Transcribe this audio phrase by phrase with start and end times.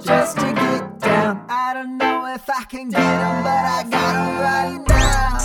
[0.00, 1.44] just to get down.
[1.48, 5.38] I don't know if I can get them, but I got them right now.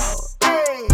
[0.43, 0.87] Hey,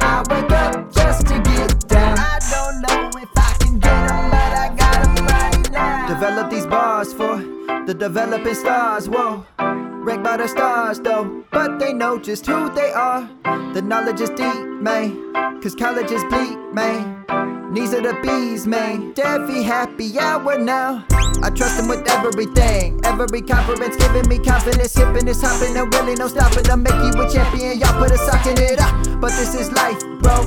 [0.00, 2.18] I wake up just to get down.
[2.18, 6.08] I don't know if I can get them, but I got them right now.
[6.08, 7.38] Develop these bars for
[7.86, 9.46] the developing stars, whoa.
[9.58, 13.28] Wrecked by the stars, though, but they know just who they are.
[13.72, 17.24] The knowledge is deep, man, cause college is bleak, man.
[17.72, 19.14] Knees are the bees, man.
[19.14, 21.04] Devy happy hour now.
[21.42, 23.00] I trust him with everything.
[23.04, 24.94] Every conference giving me confidence.
[24.94, 26.68] Hipping is hopping and really no stopping.
[26.70, 27.78] I'll make you a champion.
[27.78, 29.20] Y'all put a sock in it up.
[29.20, 30.44] But this is life, bro.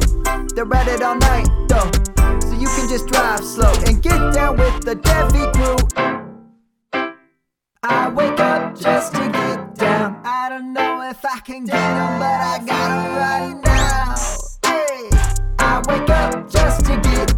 [0.55, 1.91] They're at it all night, though.
[2.41, 5.77] So you can just drive slow and get down with the Devy crew.
[7.83, 10.21] I wake up just to get down.
[10.25, 14.15] I don't know if I can get them, but I got them right now.
[14.65, 15.09] Hey,
[15.59, 17.28] I wake up just to get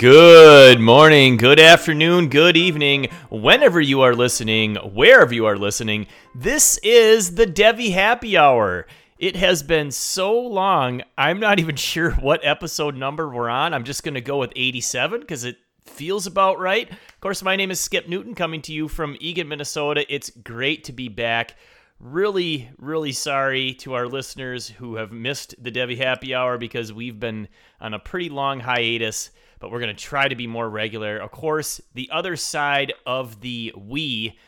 [0.00, 6.06] Good morning, good afternoon, good evening, whenever you are listening, wherever you are listening.
[6.34, 8.86] This is the Devy Happy Hour.
[9.18, 13.74] It has been so long, I'm not even sure what episode number we're on.
[13.74, 16.90] I'm just going to go with 87 because it feels about right.
[16.90, 20.06] Of course, my name is Skip Newton coming to you from Eagan, Minnesota.
[20.08, 21.56] It's great to be back.
[21.98, 27.20] Really, really sorry to our listeners who have missed the Devy Happy Hour because we've
[27.20, 27.48] been
[27.82, 29.28] on a pretty long hiatus,
[29.60, 31.18] but we're going to try to be more regular.
[31.18, 34.38] Of course, the other side of the we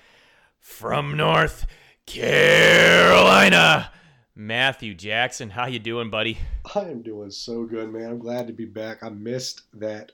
[0.58, 1.66] from North
[2.06, 3.92] Carolina,
[4.34, 5.50] Matthew Jackson.
[5.50, 6.38] How you doing, buddy?
[6.74, 8.10] I am doing so good, man.
[8.10, 9.02] I'm glad to be back.
[9.05, 10.12] I missed that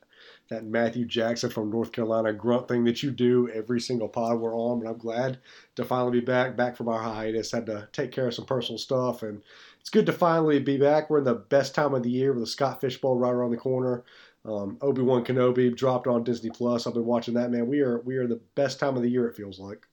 [0.49, 4.57] that Matthew Jackson from North Carolina grunt thing that you do every single pod we're
[4.57, 5.39] on, but I'm glad
[5.77, 7.53] to finally be back, back from our hiatus.
[7.53, 9.43] Had to take care of some personal stuff, and
[9.81, 11.11] it's good to finally be back.
[11.11, 13.51] We're in the best time of the year with the Scott Fish Bowl right around
[13.51, 14.05] the corner.
[14.45, 16.87] Um, Obi Wan Kenobi dropped on Disney Plus.
[16.87, 17.67] I've been watching that, man.
[17.67, 19.29] We are we are the best time of the year.
[19.29, 19.87] It feels like.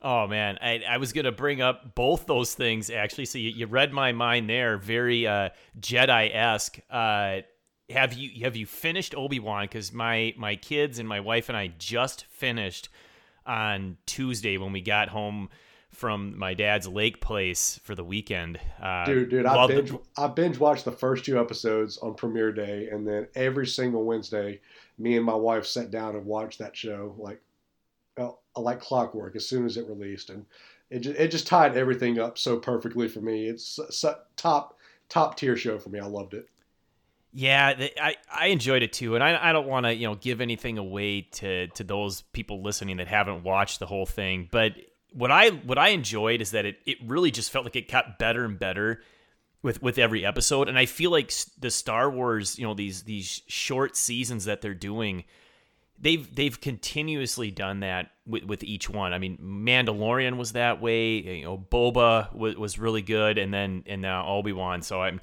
[0.00, 3.24] Oh man, I, I was gonna bring up both those things actually.
[3.24, 5.50] So you, you read my mind there, very uh,
[5.80, 6.78] Jedi esque.
[6.88, 7.40] Uh,
[7.90, 9.64] have you have you finished Obi Wan?
[9.64, 12.88] Because my my kids and my wife and I just finished
[13.44, 15.48] on Tuesday when we got home
[15.92, 18.60] from my dad's lake place for the weekend.
[18.80, 22.52] Uh, Dude, dude, I binge, the- I binge watched the first two episodes on premiere
[22.52, 24.60] day, and then every single Wednesday,
[24.98, 27.40] me and my wife sat down and watched that show like,
[28.16, 30.44] well, like clockwork as soon as it released, and
[30.90, 33.46] it just, it just tied everything up so perfectly for me.
[33.48, 34.76] It's s- s- top
[35.08, 36.00] top tier show for me.
[36.00, 36.48] I loved it.
[37.32, 40.14] Yeah, th- I, I enjoyed it too, and I, I don't want to you know
[40.16, 44.48] give anything away to to those people listening that haven't watched the whole thing.
[44.50, 44.72] But
[45.18, 48.18] what I what I enjoyed is that it, it really just felt like it got
[48.18, 49.02] better and better
[49.62, 53.42] with with every episode, and I feel like the Star Wars you know these these
[53.48, 55.24] short seasons that they're doing,
[55.98, 59.12] they've they've continuously done that with, with each one.
[59.12, 61.16] I mean, Mandalorian was that way.
[61.16, 64.82] You know, Boba was, was really good, and then and now Obi Wan.
[64.82, 65.20] So I'm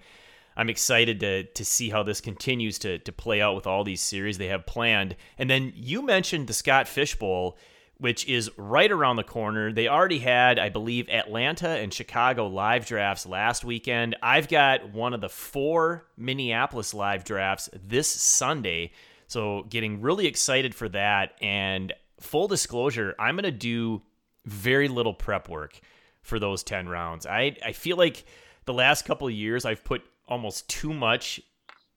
[0.57, 4.01] I'm excited to to see how this continues to to play out with all these
[4.01, 5.15] series they have planned.
[5.37, 7.57] And then you mentioned the Scott Fish Bowl,
[7.97, 9.71] which is right around the corner.
[9.71, 14.15] They already had, I believe, Atlanta and Chicago live drafts last weekend.
[14.21, 18.91] I've got one of the four Minneapolis live drafts this Sunday.
[19.27, 21.33] So getting really excited for that.
[21.41, 24.01] And full disclosure, I'm gonna do
[24.45, 25.79] very little prep work
[26.21, 27.25] for those 10 rounds.
[27.25, 28.25] I, I feel like
[28.65, 31.39] the last couple of years I've put almost too much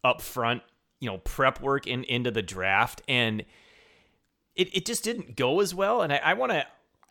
[0.05, 0.63] up front,
[1.01, 3.45] you know, prep work in into the draft and
[4.59, 6.03] it, it just didn't go as well.
[6.03, 6.67] And I, I want to,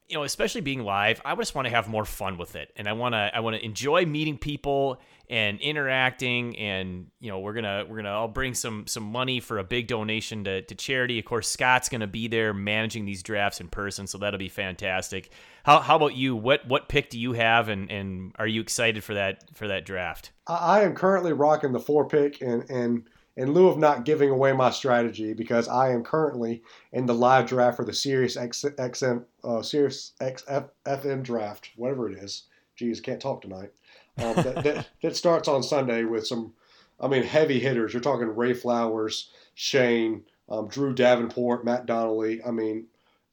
[0.08, 2.72] you know, especially being live, I just want to have more fun with it.
[2.76, 6.58] And I want to, I want to enjoy meeting people and interacting.
[6.58, 9.66] And, you know, we're to, we're going to all bring some, some money for a
[9.66, 11.20] big donation to, to charity.
[11.20, 14.08] Of course, Scott's to be there managing these drafts in person.
[14.08, 15.32] So that'll be fantastic.
[15.64, 16.38] How, how about you?
[16.38, 17.68] What, what pick do you have?
[17.68, 20.32] And, and are you excited for that, for that draft?
[20.48, 24.52] I am currently rocking the four pick, and and in lieu of not giving away
[24.52, 29.24] my strategy, because I am currently in the live draft for the Sirius X, XM,
[29.44, 32.44] uh, Sirius XF, FM draft, whatever it is.
[32.76, 33.72] Geez, can't talk tonight.
[34.18, 36.54] Um, that, that, that starts on Sunday with some,
[37.00, 37.94] I mean, heavy hitters.
[37.94, 42.44] You're talking Ray Flowers, Shane, um, Drew Davenport, Matt Donnelly.
[42.44, 42.88] I mean,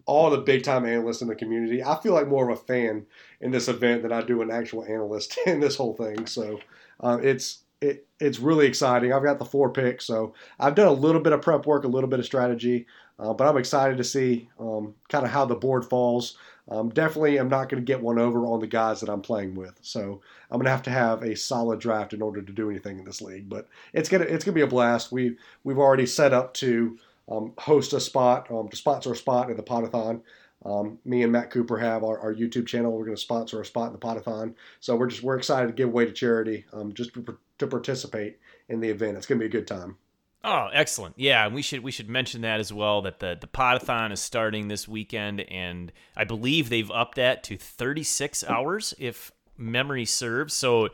[0.06, 1.83] all the big time analysts in the community.
[1.83, 3.06] I feel like more of a fan
[3.41, 6.27] in this event than I do an actual analyst in this whole thing.
[6.27, 6.61] So
[7.01, 9.12] uh, it's it, it's really exciting.
[9.12, 11.88] I've got the four picks, so I've done a little bit of prep work, a
[11.88, 12.86] little bit of strategy.
[13.19, 16.36] Uh, but I'm excited to see um, kind of how the board falls.
[16.69, 19.54] Um, definitely, I'm not going to get one over on the guys that I'm playing
[19.54, 19.78] with.
[19.82, 22.98] So I'm going to have to have a solid draft in order to do anything
[22.98, 23.48] in this league.
[23.48, 25.12] But it's gonna it's gonna be a blast.
[25.12, 26.98] We we've already set up to
[27.31, 30.22] um, host a spot um, to sponsor a spot in the Podathon.
[30.64, 32.92] Um, me and Matt Cooper have our, our YouTube channel.
[32.92, 35.75] We're going to sponsor a spot in the Podathon, So we're just we're excited to
[35.75, 37.10] give away to charity um, just
[37.59, 39.17] to, participate in the event.
[39.17, 39.97] It's going to be a good time.
[40.43, 41.15] Oh, excellent!
[41.19, 43.01] Yeah, we should we should mention that as well.
[43.01, 47.56] That the the podathon is starting this weekend, and I believe they've upped that to
[47.56, 50.53] 36 hours, if memory serves.
[50.53, 50.91] So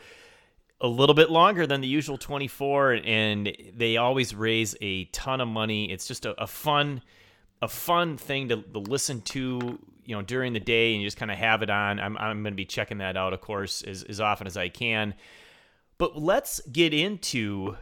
[0.80, 5.48] a little bit longer than the usual 24, and they always raise a ton of
[5.48, 5.90] money.
[5.90, 7.02] It's just a, a fun
[7.62, 11.16] a fun thing to, to listen to you know during the day and you just
[11.16, 13.82] kind of have it on i'm, I'm going to be checking that out of course
[13.82, 15.14] as, as often as i can
[16.00, 17.76] but let's get into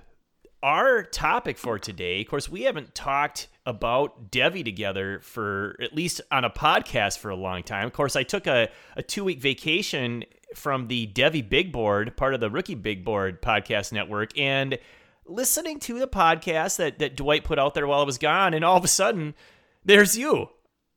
[0.60, 6.20] our topic for today, of course, we haven't talked about Devy together for at least
[6.32, 7.86] on a podcast for a long time.
[7.86, 10.24] Of course, I took a, a two week vacation
[10.56, 14.80] from the Devy Big Board, part of the Rookie Big Board podcast network, and
[15.24, 18.64] listening to the podcast that, that Dwight put out there while I was gone, and
[18.64, 19.36] all of a sudden,
[19.84, 20.48] there's you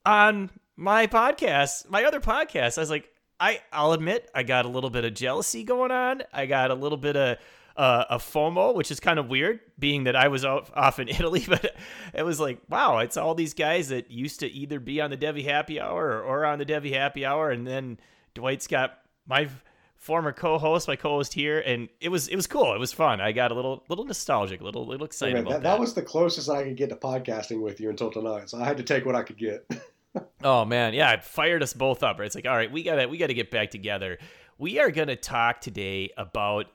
[0.07, 2.79] on my podcast, my other podcast.
[2.79, 3.10] I was like,
[3.41, 6.21] I, I'll admit, I got a little bit of jealousy going on.
[6.31, 7.39] I got a little bit of
[7.75, 11.07] uh, a FOMO, which is kind of weird, being that I was off, off in
[11.09, 11.43] Italy.
[11.49, 11.75] But
[12.13, 15.17] it was like, wow, it's all these guys that used to either be on the
[15.17, 17.99] Devy Happy Hour or, or on the Devy Happy Hour, and then
[18.35, 19.49] Dwight's got my
[19.95, 22.75] former co-host, my co-host here, and it was it was cool.
[22.75, 23.21] It was fun.
[23.21, 25.69] I got a little little nostalgic, a little little excited about that, that.
[25.69, 28.51] that was the closest I could get to podcasting with you until tonight.
[28.51, 29.65] So I had to take what I could get.
[30.43, 32.19] Oh man, yeah, it fired us both up.
[32.19, 32.25] Right?
[32.25, 34.17] It's like, all right, we gotta we gotta get back together.
[34.57, 36.67] We are gonna talk today about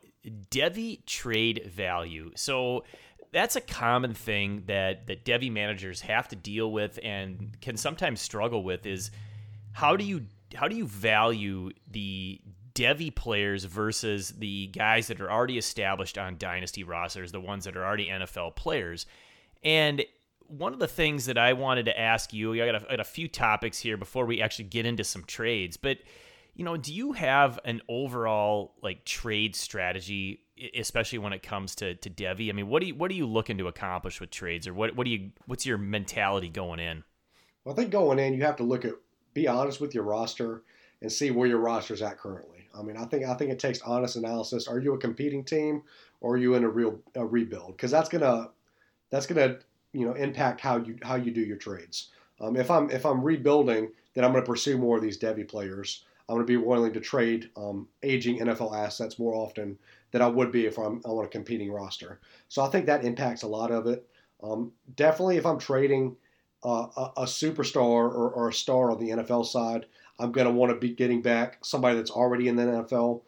[0.50, 2.32] Devy trade value.
[2.34, 2.84] So
[3.32, 8.20] that's a common thing that that Devy managers have to deal with and can sometimes
[8.20, 9.10] struggle with is
[9.72, 12.40] how do you how do you value the
[12.74, 17.76] Devy players versus the guys that are already established on dynasty rosters, the ones that
[17.76, 19.06] are already NFL players.
[19.64, 20.04] And
[20.48, 23.00] one of the things that I wanted to ask you, I got a, I got
[23.00, 25.98] a few topics here before we actually get into some trades, but
[26.54, 30.40] you know, do you have an overall like trade strategy,
[30.76, 32.48] especially when it comes to to Devy?
[32.48, 34.96] I mean, what do you what are you looking to accomplish with trades, or what
[34.96, 37.04] what do you what's your mentality going in?
[37.64, 38.94] Well, I think going in, you have to look at
[39.34, 40.62] be honest with your roster
[41.02, 42.69] and see where your roster's at currently.
[42.76, 44.66] I mean, I think I think it takes honest analysis.
[44.66, 45.82] Are you a competing team,
[46.20, 47.76] or are you in a real a rebuild?
[47.76, 48.50] Because that's gonna
[49.10, 49.58] that's gonna
[49.96, 52.10] you know impact how you how you do your trades.
[52.40, 55.48] Um, if I'm if I'm rebuilding, then I'm going to pursue more of these Devy
[55.48, 56.04] players.
[56.28, 59.78] I'm going to be willing to trade um, aging NFL assets more often
[60.10, 62.20] than I would be if I'm on a competing roster.
[62.48, 64.06] So I think that impacts a lot of it.
[64.43, 66.16] Um, definitely, if I'm trading
[66.64, 69.87] uh, a, a, superstar or, or, a star on the NFL side,
[70.19, 73.22] I'm going to want to be getting back somebody that's already in the NFL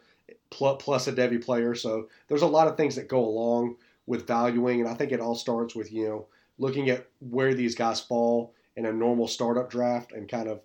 [0.49, 1.73] plus, a Devy player.
[1.75, 3.75] So there's a lot of things that go along
[4.07, 6.25] with valuing, and I think it all starts with you know
[6.59, 10.61] looking at where these guys fall in a normal startup draft and kind of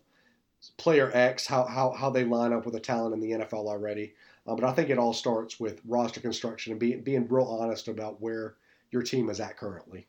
[0.77, 4.15] player X, how, how, how they line up with the talent in the NFL already.
[4.47, 7.89] Uh, but I think it all starts with roster construction and being being real honest
[7.89, 8.57] about where
[8.91, 10.07] your team is at currently.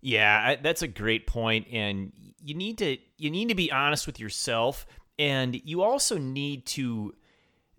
[0.00, 2.12] Yeah, that's a great point, and
[2.42, 4.86] you need to you need to be honest with yourself,
[5.18, 7.14] and you also need to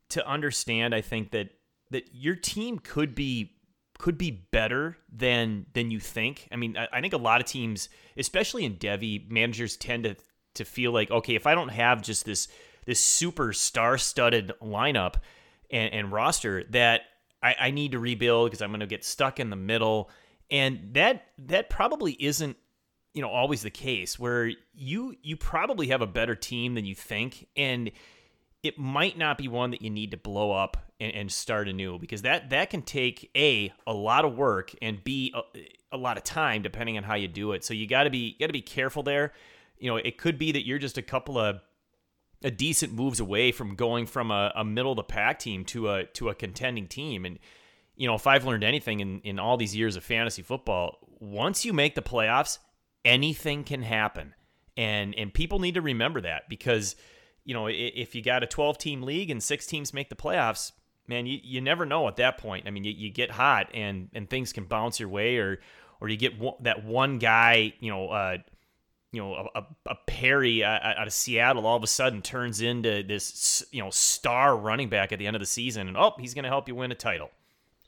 [0.09, 0.95] to understand.
[0.95, 1.49] I think that
[1.91, 3.53] that your team could be
[3.99, 6.47] could be better than than you think.
[6.51, 10.15] I mean, I, I think a lot of teams, especially in Devy, managers tend to
[10.55, 12.47] to feel like okay, if I don't have just this
[12.85, 15.15] this super star studded lineup
[15.69, 17.01] and, and, roster, that
[17.43, 20.09] I, I need to rebuild because I'm going to get stuck in the middle,
[20.49, 22.57] and that that probably isn't
[23.13, 26.95] you know always the case where you you probably have a better team than you
[26.95, 27.91] think and
[28.63, 31.97] it might not be one that you need to blow up and, and, start anew
[31.97, 35.41] because that that can take a a lot of work and b a,
[35.91, 37.63] a lot of time depending on how you do it.
[37.63, 39.33] So you got to be got to be careful there.
[39.77, 41.61] You know, it could be that you're just a couple of
[42.43, 45.89] a decent moves away from going from a, a middle of the pack team to
[45.89, 47.25] a to a contending team.
[47.25, 47.39] And
[47.95, 51.65] you know, if I've learned anything in in all these years of fantasy football, once
[51.65, 52.59] you make the playoffs,
[53.05, 54.33] anything can happen.
[54.75, 56.95] And and people need to remember that because
[57.45, 60.71] you know, if you got a 12 team league and six teams make the playoffs,
[61.07, 62.67] man, you, you never know at that point.
[62.67, 65.59] I mean, you, you get hot and, and things can bounce your way or,
[66.01, 68.37] or you get one, that one guy, you know, uh,
[69.11, 73.65] you know, a, a Penny out of Seattle all of a sudden turns into this,
[73.71, 76.43] you know, star running back at the end of the season, and oh, he's going
[76.43, 77.31] to help you win a title.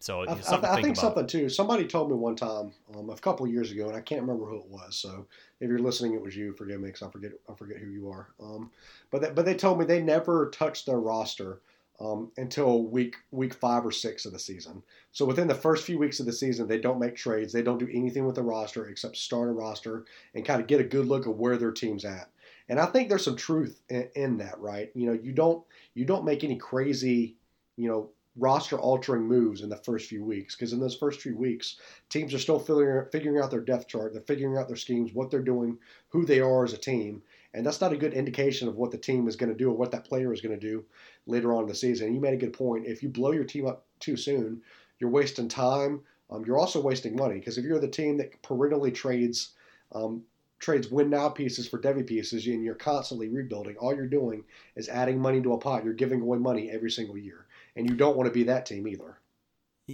[0.02, 1.48] So I, something I, I think something too.
[1.48, 4.46] Somebody told me one time, um, a couple of years ago, and I can't remember
[4.46, 4.96] who it was.
[4.96, 5.28] So
[5.60, 6.54] if you're listening, it was you.
[6.54, 8.30] Forgive me, because I forget I forget who you are.
[8.42, 8.72] Um,
[9.12, 11.60] but they, but they told me they never touched their roster
[12.00, 14.82] um, until week week five or six of the season.
[15.12, 17.54] So within the first few weeks of the season, they don't make trades.
[17.54, 20.82] They don't do anything with the roster except start a roster and kind of get
[20.82, 22.30] a good look of where their team's at.
[22.70, 24.90] And I think there's some truth in, in that, right?
[24.96, 27.36] You know, you don't you don't make any crazy,
[27.78, 31.36] you know, roster altering moves in the first few weeks because in those first few
[31.36, 31.78] weeks,
[32.10, 35.30] teams are still figuring figuring out their depth chart, they're figuring out their schemes, what
[35.30, 35.78] they're doing,
[36.10, 37.22] who they are as a team,
[37.54, 39.76] and that's not a good indication of what the team is going to do or
[39.76, 40.84] what that player is going to do
[41.26, 42.08] later on in the season.
[42.08, 42.88] And you made a good point.
[42.88, 44.62] If you blow your team up too soon,
[45.00, 46.02] you're wasting time.
[46.30, 49.52] Um, you're also wasting money because if you're the team that perennially trades
[49.92, 50.24] um,
[50.60, 54.44] trades win now pieces for Devy pieces and you're constantly rebuilding, all you're doing
[54.76, 55.84] is adding money to a pot.
[55.84, 58.88] You're giving away money every single year, and you don't want to be that team
[58.88, 59.18] either.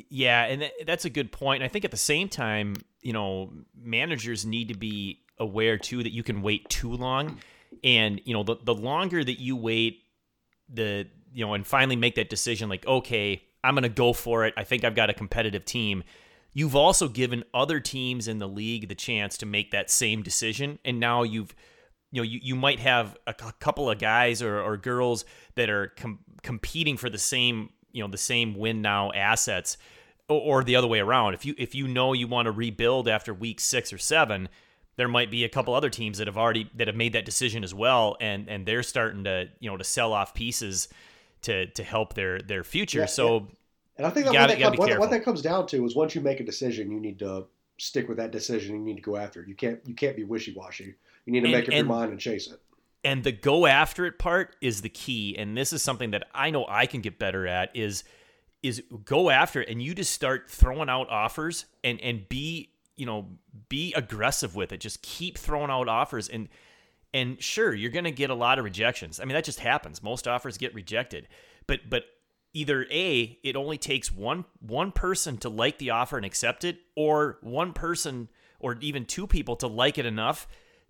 [0.09, 1.63] Yeah, and that's a good point.
[1.63, 6.11] I think at the same time, you know, managers need to be aware too that
[6.11, 7.39] you can wait too long,
[7.83, 10.03] and you know, the the longer that you wait,
[10.69, 14.53] the you know, and finally make that decision, like, okay, I'm gonna go for it.
[14.57, 16.03] I think I've got a competitive team.
[16.53, 20.79] You've also given other teams in the league the chance to make that same decision,
[20.83, 21.55] and now you've
[22.11, 25.69] you know you, you might have a cou- couple of guys or, or girls that
[25.69, 29.77] are com- competing for the same you know the same win now assets
[30.29, 33.07] or, or the other way around if you if you know you want to rebuild
[33.07, 34.47] after week six or seven
[34.95, 37.63] there might be a couple other teams that have already that have made that decision
[37.63, 40.87] as well and and they're starting to you know to sell off pieces
[41.41, 43.47] to to help their their future Yeah, so
[43.97, 46.15] And I think that, gotta- what, that what, what that comes down to is once
[46.15, 47.45] you make a decision, you need to
[47.79, 48.75] stick with that decision.
[48.75, 49.47] You need to go after it.
[49.47, 50.95] You can't you can't be wishy washy.
[51.27, 52.59] You need to And- make up your mind and chase it.
[53.03, 56.49] and the go after it part is the key and this is something that i
[56.49, 58.03] know i can get better at is
[58.63, 63.05] is go after it and you just start throwing out offers and and be you
[63.05, 63.27] know
[63.69, 64.79] be aggressive with it.
[64.79, 66.49] Just keep throwing out offers and
[67.13, 69.19] and sure you're going to get a lot of rejections.
[69.19, 70.01] I mean that just happens.
[70.01, 71.27] Most offers get rejected.
[71.67, 72.05] But but
[72.53, 76.79] either a it only takes one one person to like the offer and accept it
[76.95, 78.29] or one person
[78.59, 80.47] or even two people to like it enough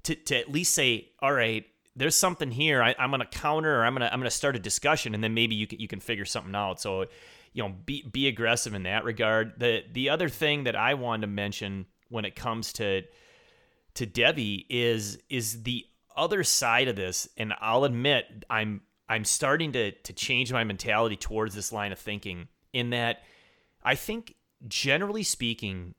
[0.08, 2.84] to, to at least say all right there's something here.
[2.84, 5.16] I, i'm going to counter or i'm going to i'm going to start a discussion
[5.16, 6.80] and then maybe you can you can figure something out.
[6.80, 7.06] So
[7.54, 9.54] you know be be aggressive in that regard.
[9.58, 13.04] The the other thing that i wanted to mention when it comes to
[13.96, 15.86] to Devy is is the
[16.16, 21.16] other side of this, and I'll admit I'm I'm starting to to change my mentality
[21.16, 22.48] towards this line of thinking.
[22.74, 23.24] In that,
[23.84, 24.36] I think
[24.68, 25.96] generally speaking,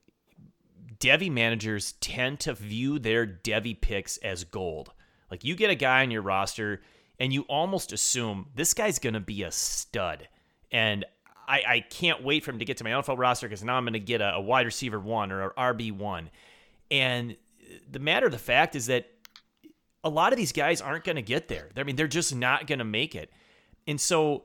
[1.00, 4.93] Devy managers tend to view their Devy picks as gold.
[5.31, 6.83] Like you get a guy on your roster,
[7.19, 10.28] and you almost assume this guy's going to be a stud,
[10.71, 11.05] and
[11.49, 13.85] I, I can't wait for him to get to my NFL roster because now I'm
[13.85, 16.31] going to get a, a wide receiver one or a RB one.
[16.90, 17.37] And
[17.90, 19.07] the matter of the fact is that
[20.05, 21.71] a lot of these guys aren't going to get there.
[21.76, 23.33] I mean, they're just not going to make it.
[23.87, 24.45] And so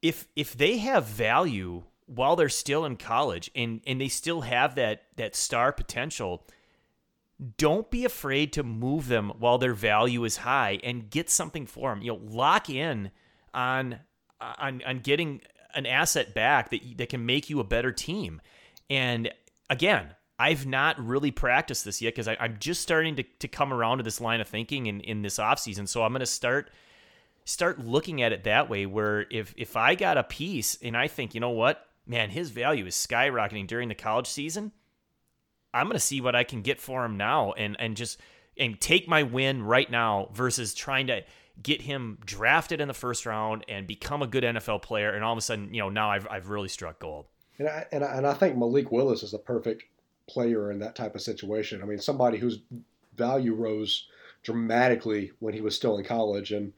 [0.00, 4.74] if if they have value while they're still in college and and they still have
[4.74, 6.44] that that star potential,
[7.56, 11.90] don't be afraid to move them while their value is high and get something for
[11.90, 12.02] them.
[12.02, 13.12] You know, lock in
[13.54, 14.00] on
[14.40, 15.40] on on getting
[15.74, 18.40] an asset back that that can make you a better team.
[18.88, 19.30] And
[19.68, 23.98] again, I've not really practiced this yet because I'm just starting to, to come around
[23.98, 25.86] to this line of thinking in, in this offseason.
[25.86, 26.70] So I'm going to start
[27.44, 31.08] start looking at it that way where if if I got a piece and I
[31.08, 34.72] think, you know what, man, his value is skyrocketing during the college season,
[35.72, 38.20] I'm going to see what I can get for him now and and just
[38.58, 41.22] and take my win right now versus trying to
[41.62, 45.32] get him drafted in the first round and become a good NFL player and all
[45.32, 47.26] of a sudden, you know, now I've I've really struck gold.
[47.58, 49.84] And I, and I, and I think Malik Willis is the perfect
[50.28, 51.80] player in that type of situation.
[51.80, 52.60] I mean, somebody whose
[53.16, 54.08] value rose
[54.42, 56.72] dramatically when he was still in college, and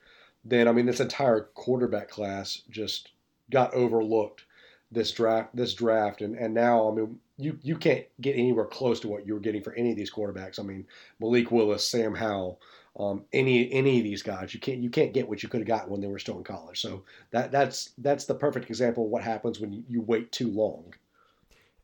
[0.44, 3.10] then I mean, this entire quarterback class just
[3.50, 4.44] got overlooked
[4.92, 5.54] this draft.
[5.54, 9.26] This draft, and and now I mean, you you can't get anywhere close to what
[9.26, 10.60] you were getting for any of these quarterbacks.
[10.60, 10.86] I mean,
[11.20, 12.60] Malik Willis, Sam Howell.
[12.98, 15.68] Um, any any of these guys, you can't you can't get what you could have
[15.68, 16.80] gotten when they were still in college.
[16.80, 20.94] So that that's that's the perfect example of what happens when you, wait too long.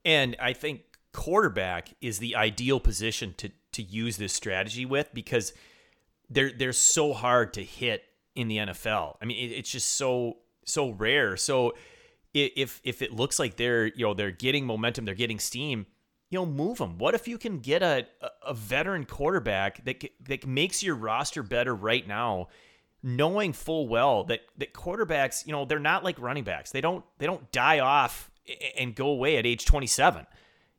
[0.04, 5.54] And I think quarterback is the ideal position to to use this strategy with because
[6.28, 9.16] they're they're so hard to hit in the NFL.
[9.22, 11.38] I mean, it, it's just so so rare.
[11.38, 11.74] So
[12.34, 15.86] if if it looks like they're you know they're getting momentum, they're getting steam,
[16.30, 16.98] you know, move them.
[16.98, 18.06] What if you can get a
[18.42, 22.48] a- veteran quarterback that that makes your roster better right now?
[23.00, 26.72] knowing full well that that quarterbacks, you know, they're not like running backs.
[26.72, 28.28] They don't they don't die off
[28.76, 30.26] and go away at age 27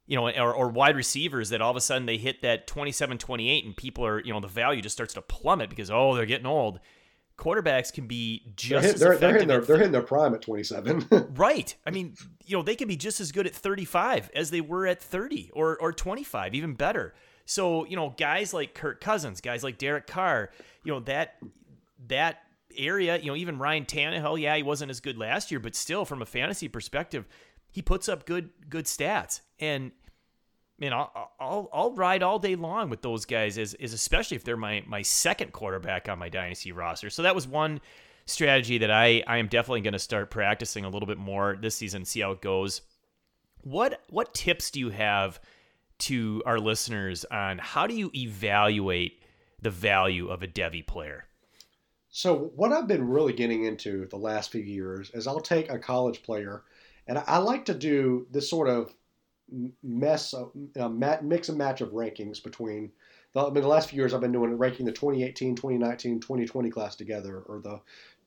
[0.10, 3.20] you know, or, or, wide receivers that all of a sudden they hit that 27,
[3.20, 6.25] 28 and people are, you know, the value just starts to plummet because, oh, they're
[6.25, 6.79] getting old.
[7.39, 9.48] Quarterbacks can be just they're, as they're, effective.
[9.48, 11.08] They're, they're, they're hitting their prime at 27.
[11.36, 11.74] right.
[11.88, 12.15] I mean,
[12.46, 15.51] you know, they can be just as good at 35 as they were at 30
[15.53, 17.13] or, or 25, even better.
[17.46, 20.50] So, you know, guys like Kirk Cousins, guys like Derek Carr,
[20.84, 21.38] you know, that,
[22.08, 22.39] that
[22.77, 26.03] area, you know, even Ryan Tannehill, yeah, he wasn't as good last year, but still
[26.03, 27.25] from a fantasy perspective,
[27.72, 29.41] he puts up good, good stats.
[29.60, 29.91] And
[30.80, 34.44] man, I'll, I'll, I'll ride all day long with those guys, is, is especially if
[34.44, 37.10] they're my, my second quarterback on my dynasty roster.
[37.10, 37.82] So that was one
[38.26, 41.76] strategy that I, I am definitely going to start practicing a little bit more this
[41.76, 42.82] season, see how it goes.
[43.62, 45.40] What, what tips do you have
[46.00, 49.22] to our listeners on how do you evaluate
[49.62, 51.26] the value of a Devy player?
[52.10, 55.78] So what I've been really getting into the last few years is I'll take a
[55.78, 56.64] college player,
[57.06, 58.94] and I like to do this sort of
[59.84, 62.91] mess, uh, mix and match of rankings between.
[63.34, 66.70] The, I mean, the last few years I've been doing ranking the 2018, 2019, 2020
[66.70, 67.79] class together, or the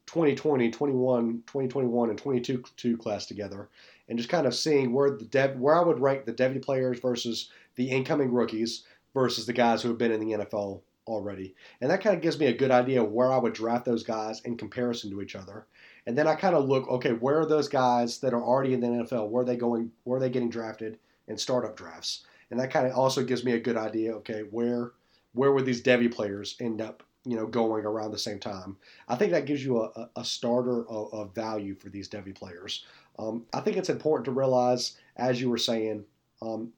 [0.07, 3.69] 2020, 21, 2021, and 22 class together,
[4.09, 7.01] and just kind of seeing where the dev, where I would rank the Devy players
[7.01, 11.91] versus the incoming rookies versus the guys who have been in the NFL already, and
[11.91, 14.57] that kind of gives me a good idea where I would draft those guys in
[14.57, 15.67] comparison to each other.
[16.07, 18.81] And then I kind of look, okay, where are those guys that are already in
[18.81, 19.29] the NFL?
[19.29, 19.93] Where are they going?
[20.05, 20.99] Where are they getting drafted?
[21.29, 22.25] And startup drafts.
[22.51, 24.93] And that kind of also gives me a good idea, okay, where
[25.35, 28.77] where would these Devy players end up, you know, going around the same time?
[29.09, 32.85] I think that gives you a, a starter of, of, value for these Devy players.
[33.19, 36.05] Um, I think it's important to realize, as you were saying,
[36.43, 36.75] um,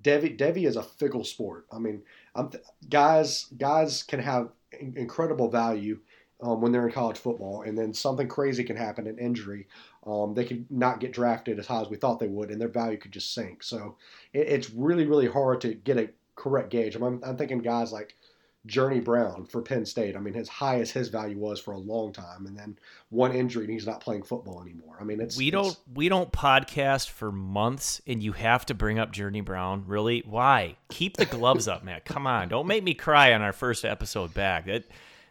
[0.00, 1.66] Devy, Devy is a fickle sport.
[1.70, 2.02] I mean,
[2.34, 4.48] th- guys guys can have
[4.80, 5.98] incredible value
[6.40, 9.66] um, when they're in college football, and then something crazy can happen, an injury.
[10.06, 12.68] Um, they could not get drafted as high as we thought they would, and their
[12.68, 13.62] value could just sink.
[13.62, 13.96] So
[14.32, 16.94] it, it's really, really hard to get a correct gauge.
[16.94, 18.14] I'm, I'm thinking guys like
[18.66, 20.14] Journey Brown for Penn State.
[20.14, 22.78] I mean, as high as his value was for a long time, and then
[23.08, 24.96] one injury, and he's not playing football anymore.
[25.00, 28.74] I mean, it's we don't it's, we don't podcast for months, and you have to
[28.74, 29.84] bring up Journey Brown.
[29.86, 30.22] Really?
[30.26, 30.76] Why?
[30.90, 32.00] Keep the gloves up, man.
[32.04, 34.66] Come on, don't make me cry on our first episode back.
[34.66, 34.84] That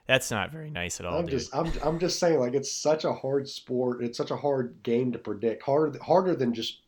[0.07, 1.19] that's not very nice at all.
[1.19, 1.39] I'm dude.
[1.39, 4.03] just I'm I'm just saying like it's such a hard sport.
[4.03, 5.63] It's such a hard game to predict.
[5.63, 6.81] Harder harder than just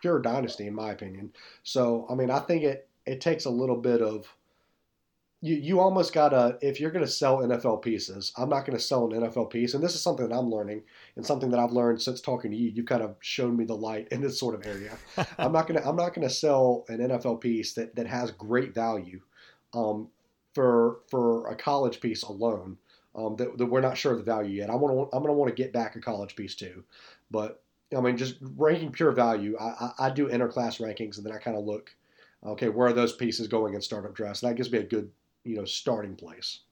[0.00, 1.32] pure dynasty in my opinion.
[1.62, 4.26] So I mean I think it it takes a little bit of
[5.40, 8.32] you you almost gotta if you're gonna sell NFL pieces.
[8.36, 10.82] I'm not gonna sell an NFL piece, and this is something that I'm learning
[11.16, 12.70] and something that I've learned since talking to you.
[12.70, 14.96] You've kind of shown me the light in this sort of area.
[15.38, 19.20] I'm not gonna I'm not gonna sell an NFL piece that that has great value.
[19.74, 20.08] Um,
[20.58, 22.76] for for a college piece alone
[23.14, 24.70] um, that, that, we're not sure of the value yet.
[24.70, 26.82] I want to I'm going to want to get back a college piece too,
[27.30, 27.62] but
[27.96, 29.56] I mean just ranking pure value.
[29.56, 31.94] I, I, I do interclass rankings and then I kind of look,
[32.44, 34.40] okay, where are those pieces going in startup drafts?
[34.40, 35.12] That gives me a good
[35.44, 36.62] you know starting place.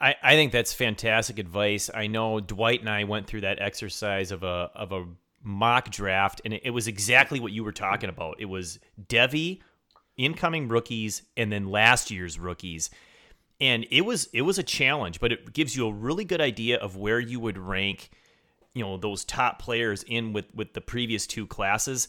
[0.00, 1.90] I, I think that's fantastic advice.
[1.92, 5.04] I know Dwight and I went through that exercise of a of a
[5.42, 8.36] mock draft, and it, it was exactly what you were talking about.
[8.38, 8.78] It was
[9.08, 9.60] Devy,
[10.16, 12.88] incoming rookies, and then last year's rookies
[13.60, 16.78] and it was it was a challenge, but it gives you a really good idea
[16.78, 18.10] of where you would rank,
[18.74, 22.08] you know, those top players in with with the previous two classes.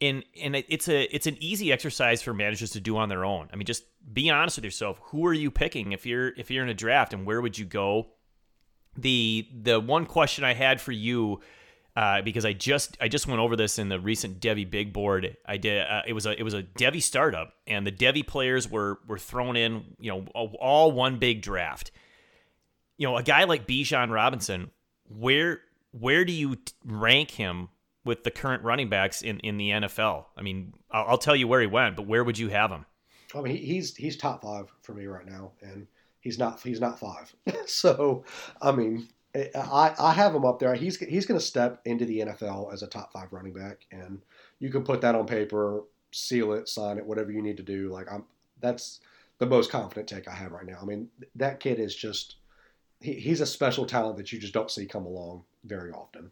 [0.00, 3.48] And and it's a it's an easy exercise for managers to do on their own.
[3.52, 4.98] I mean, just be honest with yourself.
[5.04, 7.64] Who are you picking if you're if you're in a draft, and where would you
[7.64, 8.08] go?
[8.96, 11.40] The the one question I had for you
[11.94, 15.36] uh, because I just I just went over this in the recent Devy Big Board.
[15.46, 18.70] I did uh, it was a it was a Devy startup, and the Devy players
[18.70, 21.90] were were thrown in, you know, all one big draft.
[22.96, 24.70] You know, a guy like Bijan Robinson,
[25.08, 27.68] where where do you rank him
[28.04, 30.24] with the current running backs in, in the NFL?
[30.36, 32.86] I mean, I'll, I'll tell you where he went, but where would you have him?
[33.34, 35.86] I mean, he's he's top five for me right now, and
[36.20, 37.34] he's not he's not five.
[37.66, 38.24] so,
[38.60, 40.74] I mean, I, I have him up there.
[40.74, 44.20] He's he's going to step into the NFL as a top five running back, and
[44.58, 47.88] you can put that on paper, seal it, sign it, whatever you need to do.
[47.88, 48.24] Like I'm,
[48.60, 49.00] that's
[49.38, 50.78] the most confident take I have right now.
[50.80, 52.36] I mean, that kid is just
[53.00, 56.30] he, he's a special talent that you just don't see come along very often.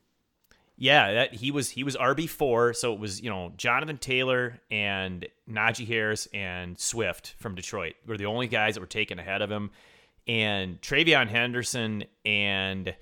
[0.76, 4.60] Yeah, that he was he was RB four, so it was you know Jonathan Taylor
[4.70, 9.40] and Najee Harris and Swift from Detroit were the only guys that were taken ahead
[9.42, 9.70] of him
[10.26, 12.94] and TreVeyon Henderson and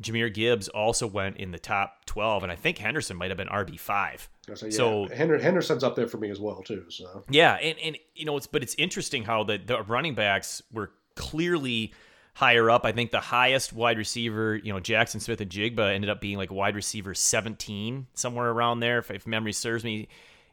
[0.00, 3.48] Jahmyr Gibbs also went in the top 12, and I think Henderson might have been
[3.48, 4.28] RB5.
[4.54, 6.84] So, yeah, so Henderson's up there for me as well too.
[6.88, 10.62] So yeah, and, and you know it's but it's interesting how the the running backs
[10.72, 11.92] were clearly
[12.38, 12.84] higher up.
[12.84, 16.76] I think the highest wide receiver, you know, Jackson Smith-Njigba ended up being like wide
[16.76, 20.06] receiver 17, somewhere around there, if, if memory serves me.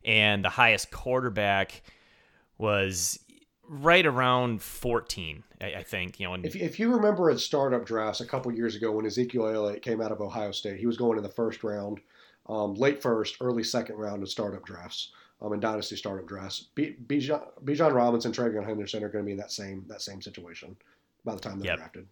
[0.04, 1.84] And the highest quarterback
[2.58, 3.20] was
[3.68, 6.20] right around 14, I, I think.
[6.20, 9.06] You know, and If, if you remember in startup drafts a couple years ago when
[9.06, 12.00] Ezekiel Elliott came out of Ohio State, he was going in the first round,
[12.48, 16.68] um, late first, early second round in startup drafts, um, in dynasty startup drafts.
[16.76, 20.22] B- Bijan, Bijan Robinson, TreVeyon Henderson are going to be in that same that same
[20.22, 20.76] situation
[21.24, 21.78] by the time they're Yep.
[21.78, 22.08] drafted.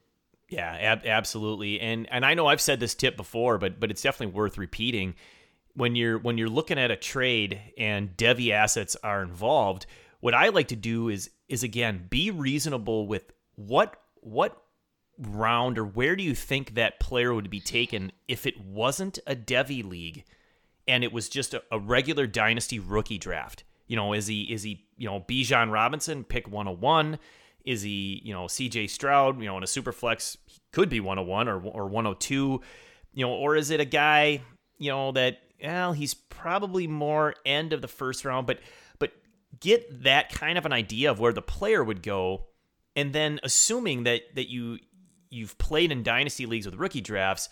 [0.50, 1.80] Yeah, ab- absolutely.
[1.80, 5.16] And and I know I've said this tip before, but but it's definitely worth repeating.
[5.76, 9.88] When you're when you're looking at a trade and Devy assets are involved,
[10.24, 14.64] what I like to do is is again be reasonable with what what
[15.18, 19.36] round or where do you think that player would be taken if it wasn't a
[19.36, 20.24] Devy league
[20.88, 23.66] and it was just a, a regular dynasty rookie draft.
[23.88, 27.20] You know, is he is he you know Bijan Robinson pick 101?
[27.66, 28.88] Is he you know C.J.
[28.88, 29.42] Stroud?
[29.42, 30.38] You know, in a super flex
[30.72, 32.62] could be 101 or or 102.
[33.14, 34.40] You know, or is it a guy
[34.78, 38.60] you know that well he's probably more end of the first round, but
[39.60, 42.46] get that kind of an idea of where the player would go,
[42.96, 44.80] and then assuming that that you
[45.30, 47.50] you've played in dynasty leagues with rookie drafts,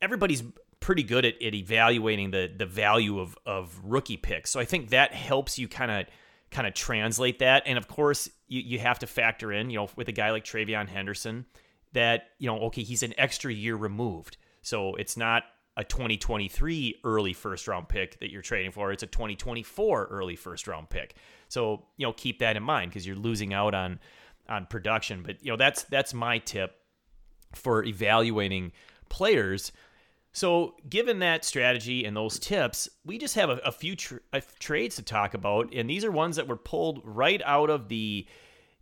[0.00, 0.42] everybody's
[0.80, 4.50] pretty good at, at evaluating the the value of of rookie picks.
[4.50, 6.06] So I think that helps you kind of
[6.50, 7.62] kind of translate that.
[7.66, 10.44] And of course, you, you have to factor in, you know, with a guy like
[10.44, 11.46] TreVeyon Henderson,
[11.92, 14.36] that, you know, okay, he's an extra year removed.
[14.60, 15.44] So it's not
[15.76, 18.92] a 2023 early first round pick that you're trading for.
[18.92, 21.16] It's a 2024 early first round pick.
[21.48, 23.98] So, you know, keep that in mind because you're losing out on
[24.48, 25.22] on production.
[25.22, 26.76] But, you know, that's that's my tip
[27.54, 28.72] for evaluating
[29.08, 29.72] players.
[30.34, 35.02] So, given that strategy and those tips, we just have a, a few trades to
[35.02, 38.26] talk about, and these are ones that were pulled right out of the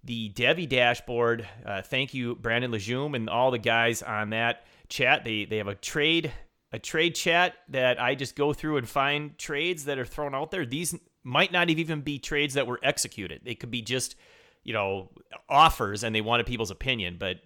[0.02, 1.46] the Devy dashboard.
[1.66, 5.24] Uh, thank you, Brandon Lejeune, and all the guys on that chat.
[5.24, 6.32] They they have a trade
[6.72, 10.50] a trade chat that I just go through and find trades that are thrown out
[10.50, 10.64] there.
[10.64, 13.42] These might not even be trades that were executed.
[13.44, 14.16] They could be just
[14.62, 15.10] you know
[15.48, 17.40] offers, and they wanted people's opinion, but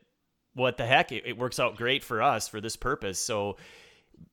[0.54, 1.12] what the heck?
[1.12, 3.18] It, it works out great for us for this purpose.
[3.18, 3.56] So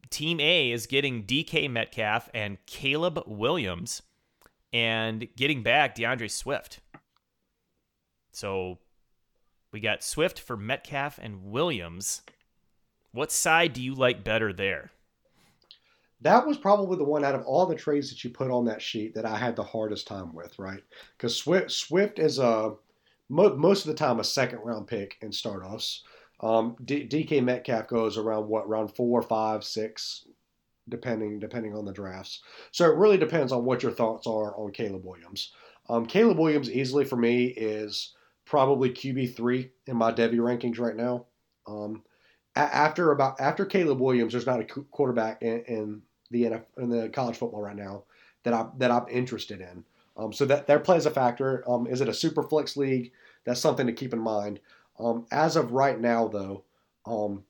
[0.10, 4.01] Team A is getting DK Metcalf and Caleb Williams
[4.71, 6.80] and getting back DeAndre Swift.
[8.32, 8.77] So
[9.71, 12.21] we got Swift for Metcalf and Williams.
[13.12, 14.91] What side do you like better there?
[16.21, 18.82] That was probably the one out of all the trades that you put on that
[18.82, 20.84] sheet that I had the hardest time with, right?
[21.17, 22.76] Because Swift, Swift is a
[23.28, 26.04] mo- most of the time a second round pick in startups.
[26.39, 30.28] Um, D- DK Metcalf goes around what round four, five, six,
[30.89, 32.41] depending depending on the drafts.
[32.71, 35.54] So it really depends on what your thoughts are on Caleb Williams.
[35.89, 38.13] Um, Caleb Williams easily for me is
[38.45, 41.26] probably QB three in my Devy rankings right now.
[41.67, 42.04] Um,
[42.56, 47.10] after about after Caleb Williams, there's not a quarterback in, in the NF, in the
[47.10, 48.04] college football right now
[48.44, 49.84] that I that I'm interested in.
[50.18, 51.64] Um, so that that plays a factor.
[51.70, 53.12] Um, is it a super flex league?
[53.46, 54.60] That's something to keep in mind.
[55.00, 56.64] Um, as of right now, though,
[57.06, 57.44] um,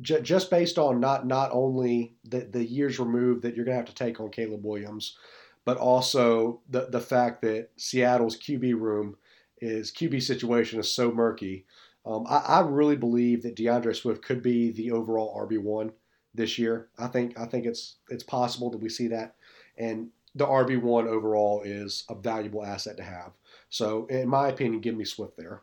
[0.00, 3.78] j- just based on not not only the, the years removed that you're going to
[3.78, 5.16] have to take on Caleb Williams,
[5.64, 9.16] but also the the fact that Seattle's QB room
[9.60, 11.64] is QB situation is so murky.
[12.06, 15.92] Um, I, I really believe that DeAndre Swift could be the overall RB one
[16.34, 16.88] this year.
[16.98, 19.34] I think I think it's it's possible that we see that,
[19.76, 23.32] and the RB one overall is a valuable asset to have.
[23.70, 25.62] So, in my opinion, give me Swift there.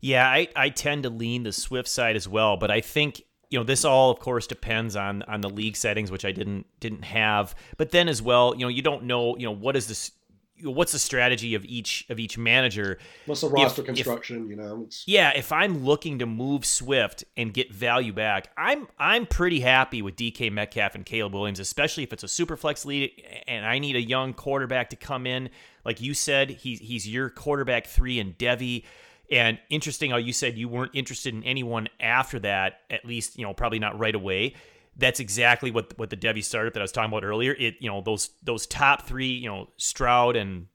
[0.00, 3.58] Yeah, I, I tend to lean the Swift side as well, but I think you
[3.58, 7.04] know this all of course depends on on the league settings, which I didn't didn't
[7.04, 7.54] have.
[7.76, 10.12] But then as well, you know, you don't know, you know, what is this
[10.62, 14.48] what's the strategy of each of each manager What's the roster if- construction?
[14.48, 18.88] you know, it's, yeah, if I'm looking to move Swift and get value back, I'm
[18.98, 22.84] I'm pretty happy with DK Metcalf and Caleb Williams, especially if it's a super flex
[22.84, 23.10] lead
[23.46, 25.50] and I need a young quarterback to come in.
[25.84, 28.84] Like you said, he's he's your quarterback three and Devy.
[29.28, 33.44] And interesting how you said you weren't interested in anyone after that, at least, you
[33.44, 34.54] know, probably not right away.
[34.96, 37.52] That's exactly what what the Devy startup that I was talking about earlier.
[37.52, 40.66] It, you know, those those top three, you know, Stroud and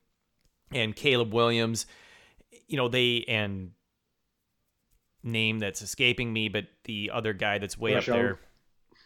[0.71, 1.85] and Caleb Williams,
[2.67, 3.71] you know, they and
[5.23, 8.39] name that's escaping me, but the other guy that's way Bryce up there.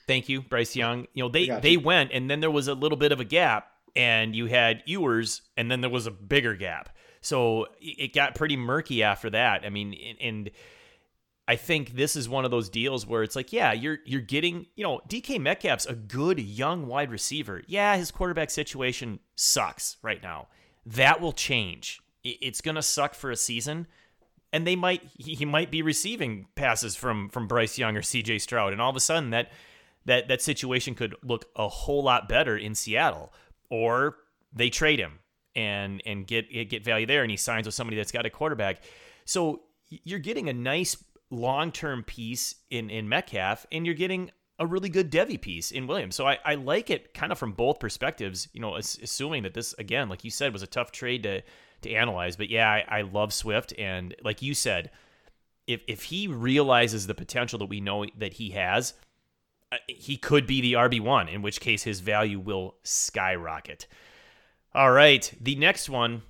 [0.08, 1.08] Thank you, Bryce Young.
[1.14, 3.26] You know, they got they went and then there was a little bit of a
[3.26, 6.90] gap and you had Ewers and then there was a bigger gap.
[7.22, 9.66] So it it got pretty murky after that.
[9.66, 10.52] I mean, and- and
[11.48, 14.66] I think this is one of those deals where it's like, yeah, you're you're getting,
[14.76, 17.62] you know, DK Metcalf's a good young wide receiver.
[17.68, 20.48] Yeah, his quarterback situation sucks right now.
[20.86, 22.02] That will change.
[22.24, 23.86] It's to suck for a season,
[24.52, 28.40] and they might he might be receiving passes from from Bryce Young or C.J.
[28.40, 29.52] Stroud, and all of a sudden that
[30.06, 33.32] that that situation could look a whole lot better in Seattle,
[33.70, 34.16] or
[34.52, 35.20] they trade him
[35.56, 38.82] and and get get value there, and he signs with somebody that's got a quarterback.
[39.26, 40.98] So you're getting a nice
[41.36, 45.86] long term piece in in Metcalf, and you're getting a really good Devy piece in
[45.88, 46.16] Williams.
[46.16, 48.48] So I, I like it kind of from both perspectives.
[48.54, 51.42] You know, assuming that this again, like you said, was a tough trade to
[51.82, 52.36] to analyze.
[52.36, 54.92] But yeah, I, I love Swift, and like you said,
[55.68, 58.94] if if he realizes the potential that we know that he has,
[59.72, 61.28] uh, he could be the RB one.
[61.28, 63.88] In which case, his value will skyrocket.
[64.74, 66.24] All right, the next one.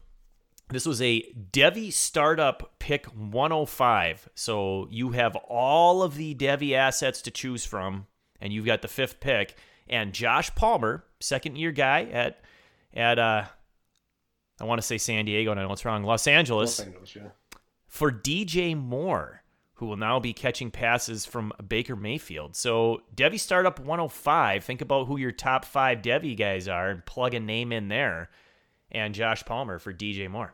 [0.69, 4.29] This was a Devy startup pick 105.
[4.33, 8.07] So you have all of the Devy assets to choose from,
[8.41, 9.55] and you've got the fifth pick.
[9.87, 12.41] And Josh Palmer, second year guy at
[12.93, 13.43] at uh,
[14.59, 16.03] I want to say San Diego, and I know it's wrong.
[16.03, 16.79] Los Angeles.
[16.79, 17.29] Los Angeles, yeah.
[17.87, 19.43] For DJ Moore,
[19.75, 22.55] who will now be catching passes from Baker Mayfield.
[22.55, 24.63] So Devy Startup 105.
[24.63, 28.29] Think about who your top five Devy guys are and plug a name in there.
[28.91, 30.53] And Josh Palmer for DJ Moore.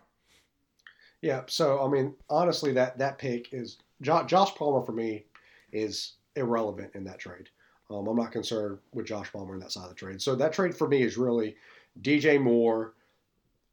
[1.21, 1.41] Yeah.
[1.47, 5.25] So I mean, honestly, that that pick is Josh Palmer for me
[5.71, 7.49] is irrelevant in that trade.
[7.89, 10.21] Um, I'm not concerned with Josh Palmer in that side of the trade.
[10.21, 11.55] So that trade for me is really
[12.01, 12.93] DJ Moore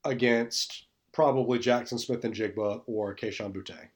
[0.04, 3.88] against probably Jackson Smith-Njigba or Kayshon Boutte.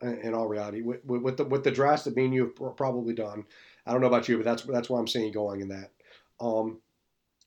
[0.00, 3.14] In all reality, with, with the with the drafts that me and you have probably
[3.14, 3.44] done,
[3.86, 5.92] I don't know about you, but that's that's where I'm seeing going in that.
[6.40, 6.78] Um,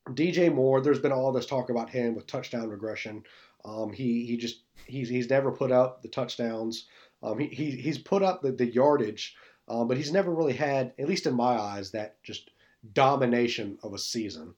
[0.10, 3.24] DJ Moore, there's been all this talk about him with touchdown regression.
[3.64, 6.88] Um, he he just he's he's never put up the touchdowns.
[7.24, 9.36] Um, he, he he's put up the, the yardage,
[9.68, 12.52] um, but he's never really had, at least in my eyes, that just
[12.94, 14.54] domination of a season.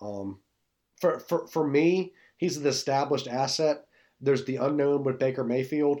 [0.00, 0.38] Um,
[1.00, 2.12] for, for for me,
[2.42, 3.86] He's an established asset.
[4.20, 6.00] There's the unknown with Baker Mayfield.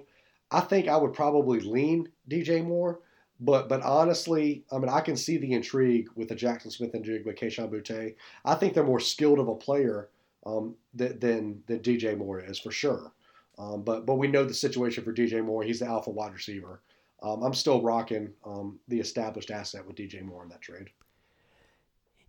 [0.50, 2.98] I think I would probably lean DJ Moore,
[3.40, 7.70] but but honestly, I mean, I can see the intrigue with the Jackson Smith-Njigba Kayshon
[7.70, 8.14] Boutte.
[8.44, 10.08] I think they're more skilled of a player
[10.46, 13.12] um, than, than than DJ Moore is for sure.
[13.58, 15.62] Um, but but we know the situation for DJ Moore.
[15.62, 16.80] He's the alpha wide receiver.
[17.22, 20.90] Um, I'm still rocking um, the established asset with DJ Moore in that trade.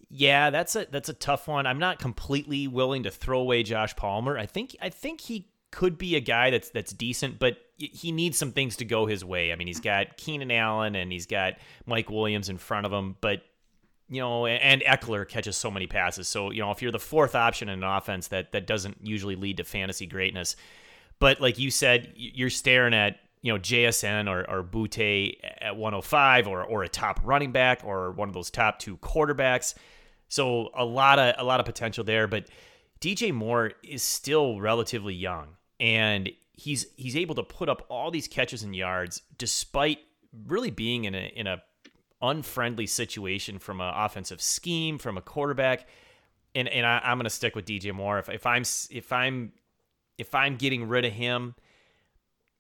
[0.09, 1.65] Yeah, that's a that's a tough one.
[1.65, 4.37] I'm not completely willing to throw away Josh Palmer.
[4.37, 8.38] I think I think he could be a guy that's that's decent, but he needs
[8.38, 9.51] some things to go his way.
[9.51, 11.55] I mean, he's got Keenan Allen and he's got
[11.88, 13.41] Mike Williams in front of him, but
[14.07, 16.27] you know, and Ekeler catches so many passes.
[16.27, 19.36] So you know, if you're the fourth option in an offense, that that doesn't usually
[19.36, 20.55] lead to fantasy greatness.
[21.17, 26.47] But like you said, you're staring at you know JSN or, or Boutte at 105
[26.47, 29.73] or or a top running back or one of those top two quarterbacks.
[30.29, 32.47] So a lot of a lot of potential there, but
[33.01, 35.47] DJ Moore is still relatively young
[35.79, 39.99] and he's he's able to put up all these catches and yards despite
[40.47, 41.62] really being in a in a
[42.21, 45.88] unfriendly situation from an offensive scheme from a quarterback.
[46.55, 48.19] And and I, am going to stick with DJ Moore.
[48.19, 49.51] If, if I'm if I'm
[50.17, 51.55] if I'm getting rid of him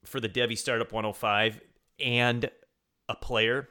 [0.05, 1.61] for the Devy Startup 105
[1.99, 2.49] and
[3.07, 3.69] a player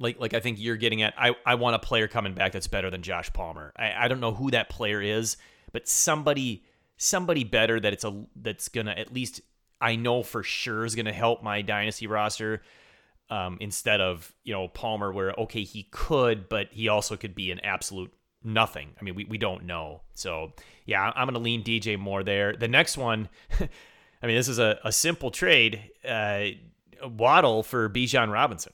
[0.00, 1.14] like like I think you're getting at.
[1.16, 3.72] I, I want a player coming back that's better than Josh Palmer.
[3.76, 5.36] I, I don't know who that player is,
[5.72, 6.64] but somebody
[7.02, 9.40] somebody better that it's a that's gonna at least
[9.80, 12.62] I know for sure is gonna help my dynasty roster.
[13.30, 17.50] Um, instead of you know Palmer, where okay he could, but he also could be
[17.50, 18.90] an absolute nothing.
[19.00, 20.02] I mean, we, we don't know.
[20.14, 20.52] So
[20.84, 22.54] yeah, I'm gonna lean DJ Moore there.
[22.54, 23.28] The next one,
[23.60, 25.80] I mean, this is a, a simple trade.
[26.06, 26.46] Uh,
[27.02, 28.72] Waddle for Bijan Robinson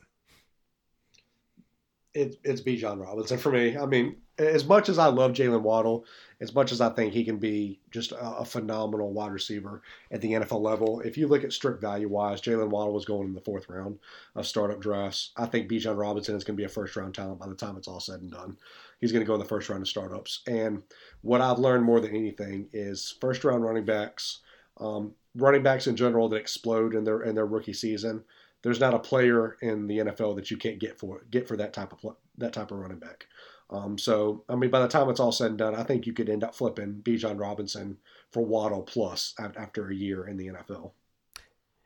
[2.17, 3.77] it, it's Bijan Robinson for me.
[3.77, 6.05] I mean, as much as I love Jaylen Waddle,
[6.41, 10.21] as much as I think he can be just a, a, phenomenal wide receiver at
[10.21, 13.35] the NFL level, if you look at strict value wise, Jaylen Waddle was going in
[13.35, 13.99] the fourth round
[14.35, 15.31] of startup drafts.
[15.37, 17.77] I think Bijan Robinson is going to be a first round talent by the time
[17.77, 18.59] it's all said and done.
[19.01, 20.43] He's going to go in the first round of startups.
[20.47, 20.83] And
[21.23, 24.41] what I've learned more than anything is first round running backs,
[24.79, 28.23] um, running backs in general that explode in their in their rookie season
[28.63, 31.73] there's not a player in the NFL that you can't get for get for that
[31.73, 33.27] type of that type of running back.
[33.71, 36.13] Um, so I mean, by the time it's all said and done, I think you
[36.13, 37.99] could end up flipping Bijan Robinson
[38.31, 40.93] for Waddle plus after a year in the NFL.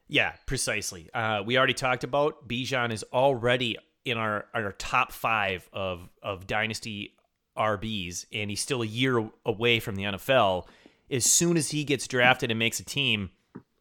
[0.09, 1.09] Yeah, precisely.
[1.15, 6.47] Uh, we already talked about Bijan is already in our our top five of of
[6.47, 7.15] dynasty
[7.57, 10.67] RBs, and he's still a year away from the NFL.
[11.11, 13.31] As soon as he gets drafted and makes a team,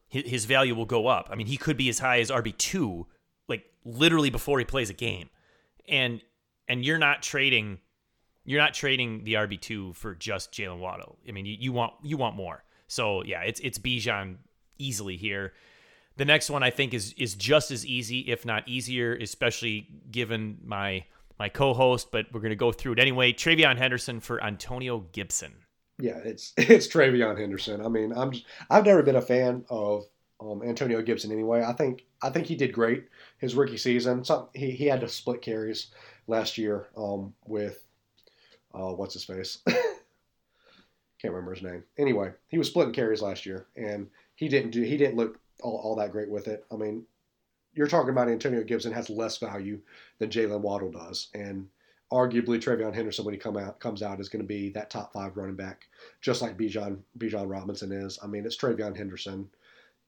[0.08, 1.30] his value will go up.
[1.32, 3.08] I mean, he could be as high as RB two,
[3.48, 5.30] like literally before he plays a game,
[5.88, 6.22] and
[6.68, 7.80] and you're not trading,
[8.50, 11.20] you're not trading the RB two for just Jaylen Waddle.
[11.28, 12.64] I mean, you, you want you want more.
[12.88, 14.38] So yeah, it's it's Bijan
[14.80, 15.54] easily here.
[16.18, 20.58] The next one I think is is just as easy, if not easier, especially given
[20.66, 21.06] my
[21.38, 22.12] my co-host.
[22.12, 23.34] But we're to go through it anyway.
[23.34, 25.54] TreVeyon Henderson for Antonio Gibson.
[26.00, 27.86] Yeah, it's it's TreVeyon Henderson.
[27.86, 30.06] I mean, I'm just, I've never been a fan of
[30.42, 31.62] um, Antonio Gibson anyway.
[31.62, 34.24] I think I think he did great his rookie season.
[34.24, 35.92] Some, he he had to split carries
[36.26, 37.86] last year um, with
[38.74, 39.60] uh, what's his face.
[39.68, 41.84] Can't remember his name.
[41.98, 45.82] Anyway, he was splitting carries last year, and he didn't do he didn't look all,
[45.84, 46.66] all that great with it.
[46.72, 47.04] I mean,
[47.74, 49.80] you're talking about Antonio Gibson has less value
[50.20, 51.68] than Jaylen Waddle does, and
[52.12, 55.14] arguably TreVeyon Henderson when he come out comes out is going to be that top
[55.14, 55.88] five running back,
[56.22, 58.18] just like Bijan Bijan Robinson is.
[58.24, 59.50] I mean, it's TreVeyon Henderson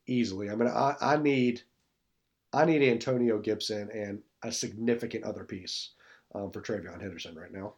[0.08, 0.50] easily.
[0.50, 1.62] I mean, I, I need
[2.54, 5.92] I need Antonio Gibson and a significant other piece
[6.34, 7.74] um, for TreVeyon Henderson right now.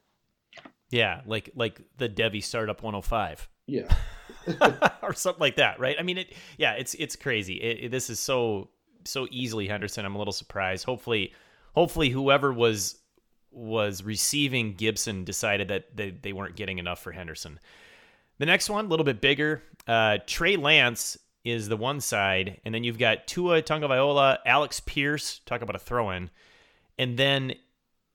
[0.94, 3.50] Yeah, like like the Devy Startup 105.
[3.66, 3.92] Yeah.
[5.02, 5.96] or something like that, right?
[5.98, 6.34] I mean, it.
[6.58, 7.56] Yeah, it's it's crazy.
[7.56, 8.70] It, it, this is so
[9.04, 10.06] so easily Henderson.
[10.06, 10.86] I'm a little surprised.
[10.86, 11.34] Hopefully,
[11.74, 13.00] hopefully whoever was
[13.50, 17.60] was receiving Gibson decided that they, they weren't getting enough for Henderson.
[18.38, 19.64] The next one, a little bit bigger.
[19.88, 25.40] Uh, Trey Lance is the one side, and then you've got Tua Tagovailoa, Alec Pierce.
[25.46, 26.30] Talk about a throw-in,
[27.00, 27.54] and then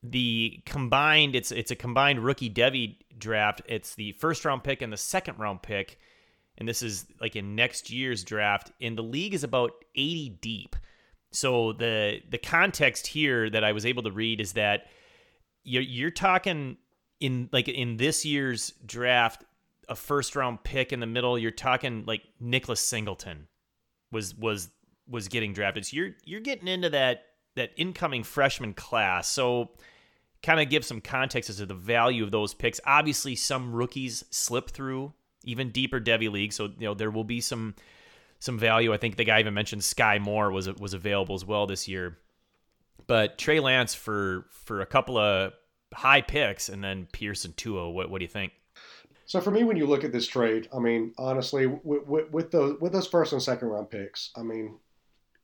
[0.03, 3.63] the combined it's it's a combined rookie Devy draft.
[3.67, 5.99] It's the first round pick and the second round pick,
[6.57, 8.73] and this is like in next year's draft.
[8.81, 10.77] And the league is about 80 deep.
[11.33, 14.87] So the the context here that I was able to read is that
[15.65, 16.79] you're you're talking
[17.21, 19.45] in like in this year's draft
[19.89, 21.39] a first round pick in the middle.
[21.39, 23.49] You're talking like Nicholas Singleton
[24.13, 24.71] was was
[25.09, 25.87] was getting drafted.
[25.87, 27.25] So you're you're getting into that
[27.59, 29.29] that incoming freshman class.
[29.29, 29.71] So
[30.43, 32.81] kind of give some context as to the value of those picks.
[32.87, 35.13] Obviously, some rookies slip through
[35.45, 37.75] even deeper Devy league, so you know there will be some
[38.39, 38.93] some value.
[38.93, 42.19] I think the guy even mentioned Skyy Moore was was available as well this year.
[43.07, 45.53] But Trey Lance for for a couple of
[45.95, 47.91] high picks, and then Pearson Tua.
[47.91, 48.53] What what do you think?
[49.25, 52.51] So for me, when you look at this trade, I mean, honestly, with, with, with
[52.51, 54.79] those with those first and second round picks, I mean,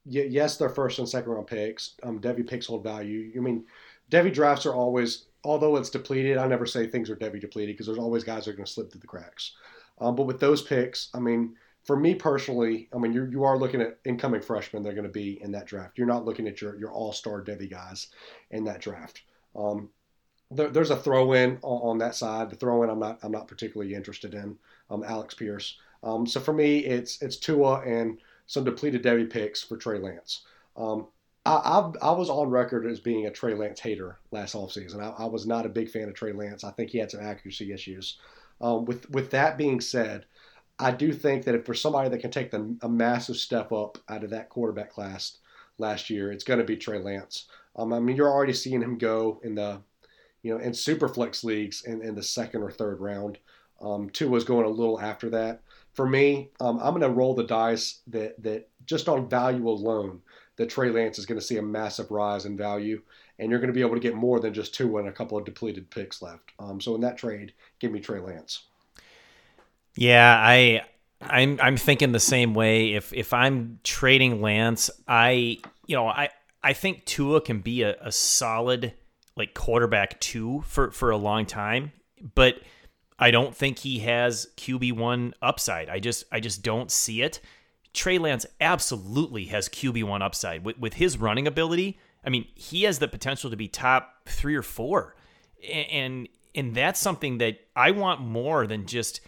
[0.07, 1.95] yes, they're first and second round picks.
[2.03, 3.33] Um, Devy picks hold value.
[3.37, 3.64] I mean,
[4.11, 7.87] Devy drafts are always, although it's depleted, I never say things are Devy depleted because
[7.87, 9.53] there's always guys that are going to slip through the cracks.
[10.01, 13.59] Um, but with those picks, I mean, for me personally, I mean, you you are
[13.59, 15.99] looking at incoming freshmen they're going to be in that draft.
[15.99, 18.09] You're not looking at your your all star Devy guys
[18.51, 19.23] in that draft.
[19.55, 19.90] Um,
[20.51, 22.51] there, there's a throw in on, on, that side.
[22.51, 24.57] The throw in, I'm not I'm not particularly interested in.
[24.90, 25.79] Um, Alec Pierce.
[26.03, 30.42] Um, so for me, it's it's Tua and some depleted Devy picks for Trey Lance.
[30.76, 31.07] Um,
[31.46, 35.00] I, I, I, was on record as being a Trey Lance hater last offseason.
[35.00, 36.64] I, I was not a big fan of Trey Lance.
[36.64, 38.18] I think he had some accuracy issues.
[38.61, 40.26] Um, with with that being said,
[40.78, 44.24] I do think that if somebody that can take the, a massive step up out
[44.24, 45.38] of that quarterback class
[45.78, 47.46] last year, it's going to be Trey Lance.
[47.76, 49.80] Um, I mean, you're already seeing him go in the,
[50.42, 53.38] you know, in super flex leagues in, in the second or third round.
[53.80, 55.62] Um, Tua was going a little after that.
[55.94, 60.20] For me, um, I'm going to roll the dice that that just on value alone,
[60.57, 63.00] that Trey Lance is going to see a massive rise in value,
[63.38, 65.38] and you're going to be able to get more than just Tua and a couple
[65.38, 66.52] of depleted picks left.
[66.59, 68.64] Um, so in that trade, give me Trey Lance.
[69.96, 70.83] Yeah, I
[71.20, 72.94] I'm I'm thinking the same way.
[72.94, 76.30] If if I'm trading Lance, I you know I
[76.62, 78.94] I think Tua can be a, a solid
[79.37, 81.92] like quarterback two for for a long time,
[82.35, 82.61] but
[83.18, 85.88] I don't think he has QB one upside.
[85.88, 87.40] I just I just don't see it.
[87.94, 91.98] Trey Lance absolutely has QB1 upside with, with his running ability.
[92.27, 95.14] I mean, he has the potential to be top three or four.
[95.90, 99.20] And and that's something that I want more than just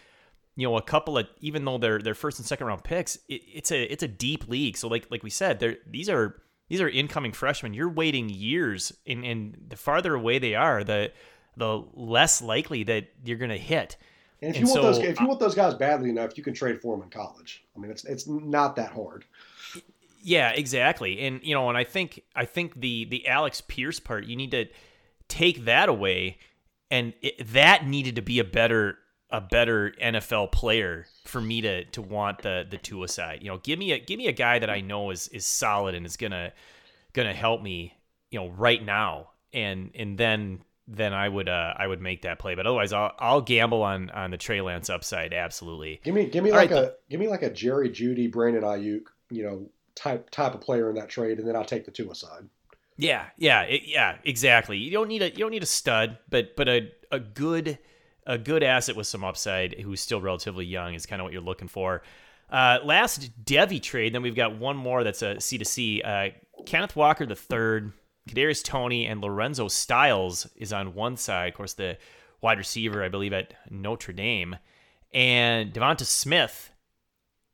[0.57, 3.43] you know a couple of even though they're they're first and second round picks it,
[3.53, 6.81] it's a it's a deep league so like like we said they these are these
[6.81, 11.11] are incoming freshmen you're waiting years and and the farther away they are the
[11.57, 13.97] the less likely that you're going to hit
[14.43, 16.53] and if and you want those, if you want those guys badly enough, you can
[16.53, 17.65] trade for them in college.
[17.75, 19.25] I mean, it's it's not that hard.
[20.23, 21.21] Yeah, exactly.
[21.21, 24.51] And you know, and I think I think the the Alec Pierce part, you need
[24.51, 24.67] to
[25.29, 26.39] take that away,
[26.91, 28.99] and it, that needed to be a better
[29.31, 33.43] a better NFL player for me to to want the the Tua side.
[33.43, 35.95] You know, give me a give me a guy that I know is is solid
[35.95, 36.53] and is gonna
[37.15, 37.95] gonna help me.
[38.31, 42.39] You know, right now, and and then then I would uh, I would make that
[42.39, 42.55] play.
[42.55, 45.33] But otherwise, I'll I'll gamble on on the Trey Lance upside.
[45.33, 46.01] Absolutely.
[46.05, 48.31] Give me give me All like right, a the, give me like a Jerry Jeudy,
[48.31, 51.85] Brandon Aiyuk, you know, type type of player in that trade, and then I'll take
[51.85, 52.49] the two aside.
[52.99, 54.79] Yeah, yeah, it, yeah, exactly.
[54.79, 57.79] You don't need a you don't need a stud, but but a a good
[58.27, 61.43] a good asset with some upside who's still relatively young is kind of what you're
[61.43, 62.03] looking for.
[62.51, 66.01] Uh, last Devy trade, then we've got one more that's a C to C.
[66.03, 66.31] Uh,
[66.65, 67.93] Kenneth Walker the third,
[68.29, 71.49] Kadarius Toney and Lorenzo Styles is on one side.
[71.49, 71.99] Of course, the
[72.41, 74.57] wide receiver, I believe, at Notre Dame,
[75.13, 76.71] and DeVonta Smith,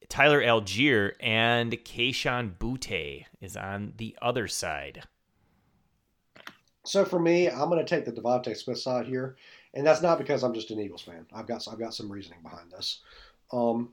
[0.08, 5.04] Tyler Allgeier, and Kayshon Boutte is on the other side.
[6.84, 9.36] So for me, I'm going to take the DeVonta Smith side here,
[9.74, 11.26] and that's not because I'm just an Eagles fan.
[11.32, 13.00] I've got I've got some reasoning behind this.
[13.52, 13.90] Um,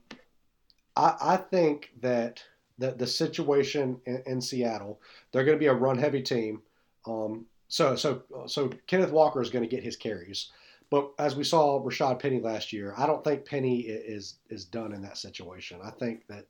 [0.95, 2.43] I, I think that
[2.77, 4.99] the the situation in, in Seattle,
[5.31, 6.61] they're going to be a run heavy team.
[7.05, 10.51] Um, so so so Kenneth Walker is going to get his carries,
[10.89, 14.93] but as we saw Rashad Penny last year, I don't think Penny is is done
[14.93, 15.79] in that situation.
[15.83, 16.47] I think that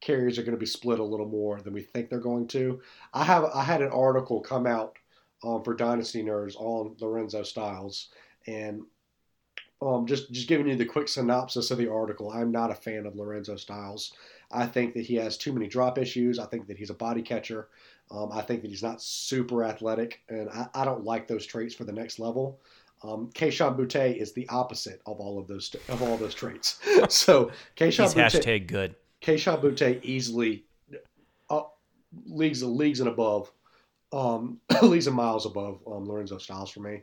[0.00, 2.80] carries are going to be split a little more than we think they're going to.
[3.14, 4.96] I have I had an article come out
[5.44, 8.08] um, for Dynasty Nerds on Lorenzo Styles,
[8.46, 8.82] and
[9.80, 12.30] um, just just giving you the quick synopsis of the article.
[12.30, 14.12] I'm not a fan of Lorenzo Styles.
[14.50, 16.38] I think that he has too many drop issues.
[16.38, 17.68] I think that he's a body catcher.
[18.10, 21.74] Um, I think that he's not super athletic, and I, I don't like those traits
[21.74, 22.60] for the next level.
[23.02, 26.80] Um, Kayshon Boutte is the opposite of all of those of all those traits.
[27.08, 28.94] so Kayshon He's Boutte, hashtag good.
[29.22, 30.64] Kayshon Boutte easily
[31.50, 31.62] uh,
[32.26, 33.52] leagues leagues and above,
[34.12, 37.02] um, leagues and miles above um, Lorenzo Styles for me.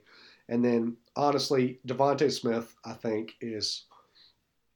[0.50, 3.86] And then honestly, DeVonta Smith, I think is,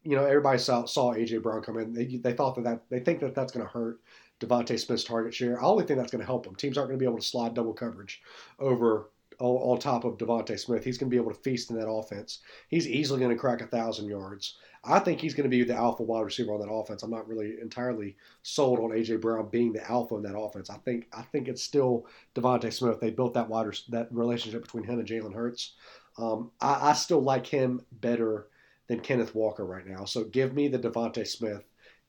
[0.03, 1.93] you know, everybody saw, saw AJ Brown come in.
[1.93, 3.99] They, they thought that, that they think that that's going to hurt
[4.39, 5.61] DeVonta Smith's target share.
[5.61, 6.55] I only think that's going to help him.
[6.55, 8.21] Teams aren't going to be able to slide double coverage
[8.59, 9.09] over
[9.39, 10.83] on, top of DeVonta Smith.
[10.83, 12.39] He's going to be able to feast in that offense.
[12.67, 14.57] He's easily going to crack a thousand yards.
[14.83, 17.03] I think he's going to be the alpha wide receiver on that offense.
[17.03, 20.69] I'm not really entirely sold on AJ Brown being the alpha in that offense.
[20.69, 22.99] I think I think it's still DeVonta Smith.
[22.99, 25.73] They built that wide that relationship between him and Jalen Hurts.
[26.17, 28.47] Um, I, I, still like him better
[28.87, 30.03] than Kenneth Walker right now.
[30.03, 31.63] So give me the DeVonta Smith,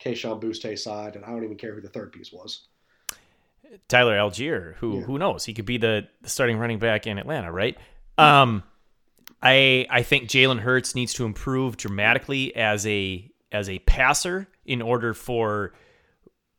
[0.04, 2.66] Kayshon Boutte side, and I don't even care who the third piece was.
[3.88, 5.02] Tyler Allgeier, who Yeah.
[5.02, 5.44] who knows?
[5.44, 7.76] He could be the, the starting running back in Atlanta, right?
[8.18, 8.62] Um,
[9.42, 14.82] I I think Jalen Hurts needs to improve dramatically as a as a passer in
[14.82, 15.72] order for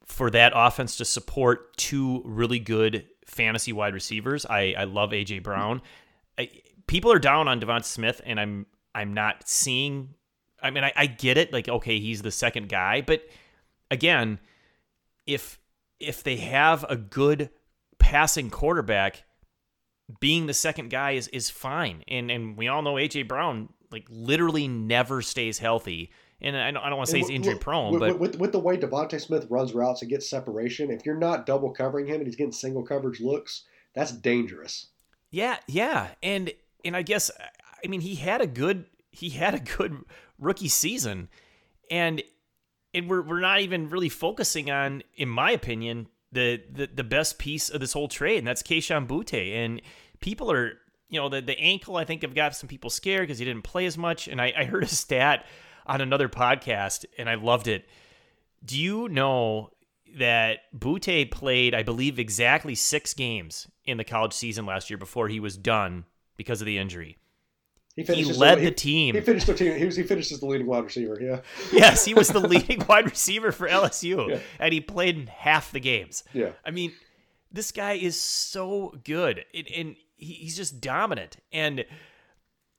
[0.06, 4.46] for that offense to support two really good fantasy wide receivers.
[4.46, 5.82] I I love AJ Brown.
[6.38, 6.50] I,
[6.88, 8.66] people are down on DeVonta Smith, and I'm
[8.96, 10.16] I'm not seeing.
[10.62, 11.52] I mean, I, I get it.
[11.52, 13.24] Like, okay, he's the second guy, but
[13.90, 14.40] again,
[15.26, 15.60] if
[16.00, 17.50] if they have a good
[18.00, 19.24] passing quarterback,
[20.20, 22.04] being the second guy is is fine.
[22.08, 26.12] And and we all know AJ Brown like literally never stays healthy.
[26.44, 28.40] And I don't, I don't want to say he's injury with- prone, with, but with,
[28.40, 32.08] with the way DeVonta Smith runs routes and gets separation, if you're not double covering
[32.08, 34.88] him and he's getting single coverage looks, that's dangerous.
[35.30, 36.52] Yeah, yeah, and
[36.84, 37.30] and I guess
[37.84, 40.04] I mean he had a good he had a good
[40.42, 41.30] rookie season,
[41.90, 42.22] and
[42.94, 47.40] and we're we're not even really focusing on, in my opinion, the the, the best
[47.40, 49.56] piece of this whole trade, and that's Kayshon Boutte.
[49.56, 49.82] and
[50.20, 50.74] people are
[51.08, 53.64] you know the the ankle I think have got some people scared because he didn't
[53.64, 55.46] play as much, and I, I heard a stat
[55.86, 57.86] on another podcast and I loved it.
[58.64, 59.72] Do you know
[60.18, 65.28] that Boutte played, I believe, exactly six games in the college season last year before
[65.28, 66.06] he was done
[66.38, 67.18] because of the injury.
[68.04, 69.16] He, He led he- the team.
[69.16, 69.78] He finished the team.
[69.78, 71.18] He was he finished as the leading wide receiver.
[71.22, 71.42] Yeah,
[71.74, 74.40] yes, he was the leading wide receiver for LSU, Yeah.
[74.60, 76.24] and he played in half the games.
[76.34, 76.52] yeah.
[76.66, 76.94] I mean,
[77.52, 81.38] this guy is so good, and, and he, he's just dominant.
[81.52, 81.80] And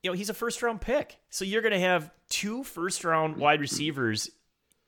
[0.01, 3.37] you know, he's a first round pick, so you're going to have two first round
[3.37, 4.29] wide receivers.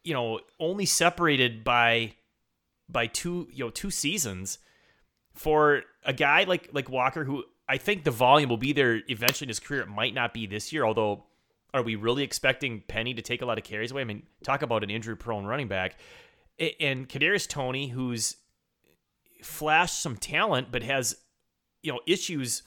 [0.03, 2.13] You know, only separated by
[2.89, 4.59] by two you know two seasons
[5.33, 9.45] for a guy like like Walker, who I think the volume will be there eventually
[9.45, 9.81] in his career.
[9.81, 11.25] It might not be this year, although.
[11.73, 13.99] Are we really expecting Penny to take a lot of carries away?
[13.99, 15.97] I mean, talk about an injury-prone running back,
[16.79, 18.37] and Kadarius Toney, who's
[19.45, 21.15] flashed some talent but has
[21.83, 22.63] you know issues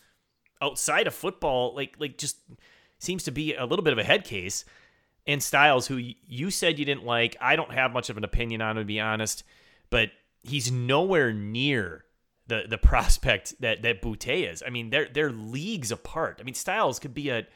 [0.62, 2.36] outside of football like like just
[2.98, 4.64] seems to be a little bit of a head case
[5.26, 8.62] and Styles who you said you didn't like I don't have much of an opinion
[8.62, 9.42] on to be honest
[9.90, 10.10] but
[10.42, 12.04] he's nowhere near
[12.48, 14.62] the the prospect that that Boutte is.
[14.66, 16.38] I mean they're they're leagues apart.
[16.40, 17.46] I mean Styles could be a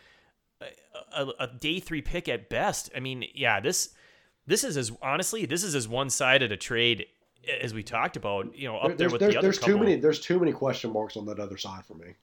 [1.15, 2.91] a, a day 3 pick at best.
[2.95, 3.95] I mean yeah this
[4.47, 7.07] this is as honestly this is as one-sided a trade
[7.61, 9.79] as we talked about you know up there there's with there's, the other there's too
[9.79, 12.15] many there's too many question marks on that other side for me.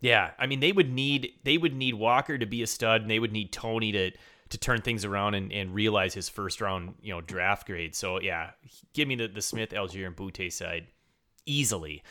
[0.00, 3.10] Yeah, I mean they would need they would need Walker to be a stud, and
[3.10, 4.12] they would need Toney to
[4.50, 7.94] to turn things around and, and realize his first round you know draft grade.
[7.94, 8.50] So yeah,
[8.92, 10.86] give me the the Smith, Allgeier, and Boutte side
[11.46, 12.02] easily.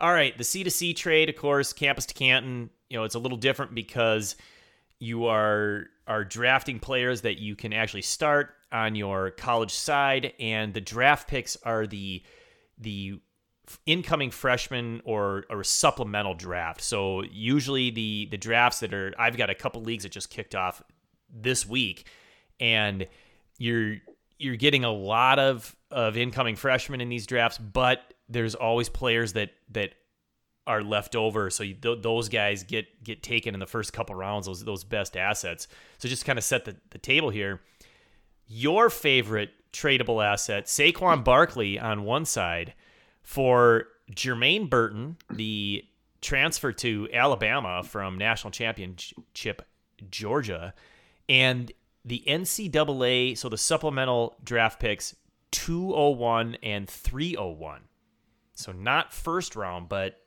[0.00, 2.70] All right, the C to C trade, of course, campus to Canton.
[2.88, 4.36] You know it's a little different because
[4.98, 8.54] you are are drafting players that you can actually start.
[8.72, 12.22] on your college side, and the draft picks are the
[12.78, 13.20] the
[13.86, 16.80] incoming freshman or or supplemental draft.
[16.80, 20.54] So usually the the drafts that are I've got a couple leagues that just kicked
[20.54, 20.82] off
[21.30, 22.08] this week,
[22.58, 23.06] and
[23.58, 23.98] you're
[24.38, 29.34] you're getting a lot of of incoming freshmen in these drafts, but there's always players
[29.34, 29.94] that that
[30.66, 31.50] are left over.
[31.50, 34.46] So you, th- those guys get get taken in the first couple rounds.
[34.46, 35.68] Those those best assets.
[35.98, 37.60] So just kind of set the, the table here.
[38.46, 42.74] Your favorite tradable asset, Saquon Barkley on one side,
[43.22, 45.84] for Jermaine Burton, the
[46.20, 49.62] transfer to Alabama from national championship
[50.10, 50.74] Georgia,
[51.28, 51.72] and
[52.04, 53.36] the NCAA.
[53.38, 55.14] So the supplemental draft picks
[55.52, 57.82] 201 and 301.
[58.54, 60.18] So not first round, but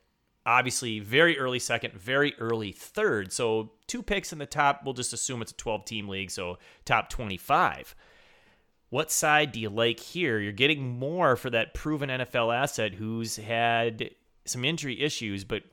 [0.45, 3.31] obviously very early second, very early third.
[3.31, 6.57] So two picks in the top, we'll just assume it's a 12 team league, so
[6.85, 7.95] top 25.
[8.89, 10.39] What side do you like here?
[10.39, 14.11] You're getting more for that proven NFL asset who's had
[14.45, 15.63] some injury issues, but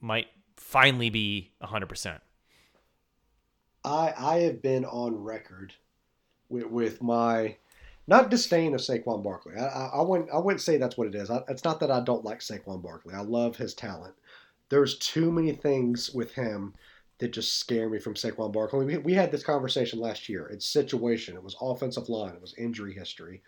[0.00, 2.20] might finally be 100%.
[3.84, 5.72] I I have been on record
[6.48, 7.56] with, with my
[8.08, 9.54] not disdain of Saquon Barkley.
[9.54, 11.30] I, I, I, wouldn't I wouldn't say that's what it is.
[11.30, 13.14] I, it's not that I don't like Saquon Barkley.
[13.14, 14.14] I love his talent.
[14.70, 16.74] There's too many things with him
[17.18, 18.86] that just scare me from Saquon Barkley.
[18.86, 20.46] We, we had this conversation last year.
[20.46, 21.36] It's situation.
[21.36, 22.34] It was offensive line.
[22.34, 23.42] It was injury history.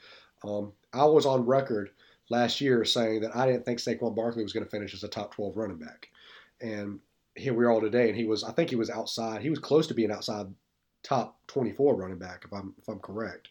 [0.45, 1.91] Um, I was on record
[2.29, 5.09] last year saying that I didn't think Saquon Barkley was going to finish as a
[5.09, 6.09] top 12 running back.
[6.61, 7.01] And
[7.35, 9.41] here we are today, and he was I think he was outside.
[9.41, 10.47] He was close to being outside
[11.03, 13.49] top 24 running back if I'm if I'm correct.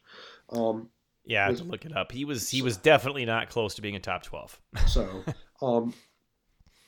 [0.52, 0.90] Um,
[1.26, 2.12] yeah, I have to look it up.
[2.12, 4.60] He was he was definitely not close to being a top twelve.
[4.88, 5.24] so,
[5.62, 5.94] um,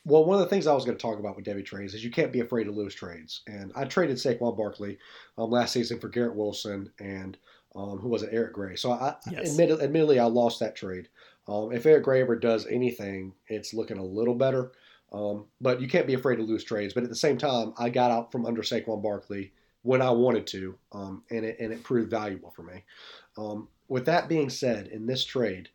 [0.05, 2.03] well, one of the things I was going to talk about with Devy trades is
[2.03, 3.41] you can't be afraid to lose trades.
[3.47, 4.97] And I traded Saquon Barkley
[5.37, 7.37] um, last season for Garrett Wilson and
[7.75, 8.75] um, who was it, Eric Gray.
[8.75, 9.51] So I yes.
[9.51, 11.07] admittedly, admittedly I lost that trade.
[11.47, 14.71] Um, if Eric Gray ever does anything, it's looking a little better.
[15.13, 16.93] Um, but you can't be afraid to lose trades.
[16.93, 19.51] But at the same time, I got out from under Saquon Barkley
[19.83, 22.83] when I wanted to, um, and it and it proved valuable for me.
[23.37, 25.67] Um, with that being said, in this trade,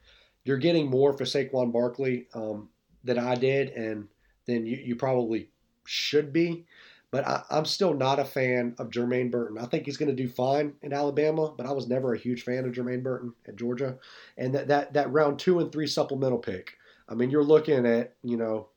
[0.42, 2.70] you're getting more for Saquon Barkley um,
[3.04, 4.08] than I did, and
[4.46, 5.50] than you, you probably
[5.84, 6.64] should be.
[7.10, 9.58] But I, am still not a fan of Jermaine Burton.
[9.58, 12.42] I think he's going to do fine in Alabama, but I was never a huge
[12.42, 13.98] fan of Jermaine Burton at Georgia.
[14.38, 16.78] And that, that, that round two and three supplemental pick,
[17.10, 18.68] I mean, you're looking at, you know,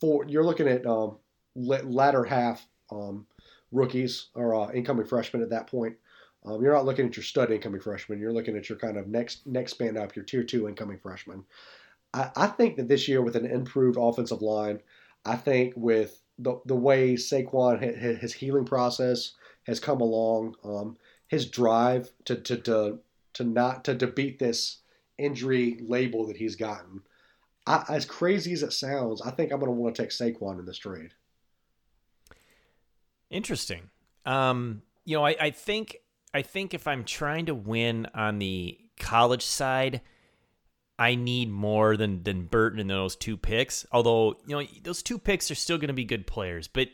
[0.00, 1.16] four, you're looking at um,
[1.56, 3.26] latter half um,
[3.72, 5.96] rookies or uh, incoming freshmen at that point.
[6.46, 8.20] Um, you're not looking at your stud incoming freshman.
[8.20, 11.44] You're looking at your kind of next next span up, your tier two incoming freshman.
[12.14, 14.80] I, I think that this year with an improved offensive line,
[15.24, 17.80] I think with the the way Saquon
[18.20, 19.32] his healing process
[19.64, 22.98] has come along, um, his drive to to to
[23.34, 24.78] to not to, to beat this
[25.18, 27.02] injury label that he's gotten.
[27.66, 30.60] I, as crazy as it sounds, I think I'm going to want to take Saquon
[30.60, 31.10] in this trade.
[33.28, 33.90] Interesting.
[34.24, 35.96] Um, you know, I, I think
[36.36, 40.02] I think if I'm trying to win on the college side,
[40.98, 43.86] I need more than than Burton in those two picks.
[43.90, 46.88] Although you know those two picks are still going to be good players, but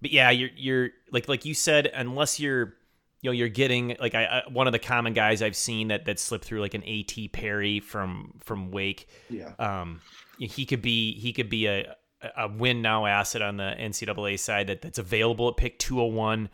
[0.00, 2.76] but yeah, you're you're like like you said, unless you're
[3.22, 6.04] you know you're getting like I, I one of the common guys I've seen that
[6.04, 7.26] that slipped through like an A.T.
[7.26, 9.08] Perry from from Wake.
[9.28, 9.52] Yeah.
[9.58, 10.00] Um,
[10.38, 11.96] he could be he could be a
[12.36, 16.50] a win now asset on the NCAA side that that's available at pick 201.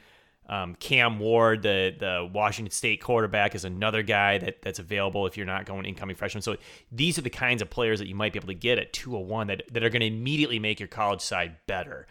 [0.48, 5.36] Um, Cam Ward, the the Washington State quarterback, is another guy that that's available if
[5.36, 6.42] you're not going incoming freshman.
[6.42, 6.56] So
[6.92, 9.48] these are the kinds of players that you might be able to get at 201
[9.48, 12.06] that that are going to immediately make your college side better.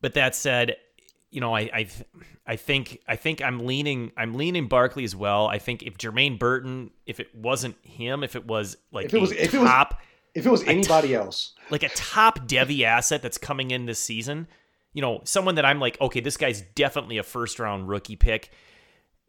[0.00, 0.76] But that said,
[1.30, 1.88] you know, I I
[2.46, 5.46] I think I think I'm leaning I'm leaning Barkley as well.
[5.46, 9.20] I think if Jermaine Burton, if it wasn't him, if it was like if it
[9.20, 10.04] was if top, it was
[10.34, 14.48] if it was anybody else, like a top Devy asset that's coming in this season
[14.94, 18.50] you know, someone that I'm like, okay, this guy's definitely a first round rookie pick,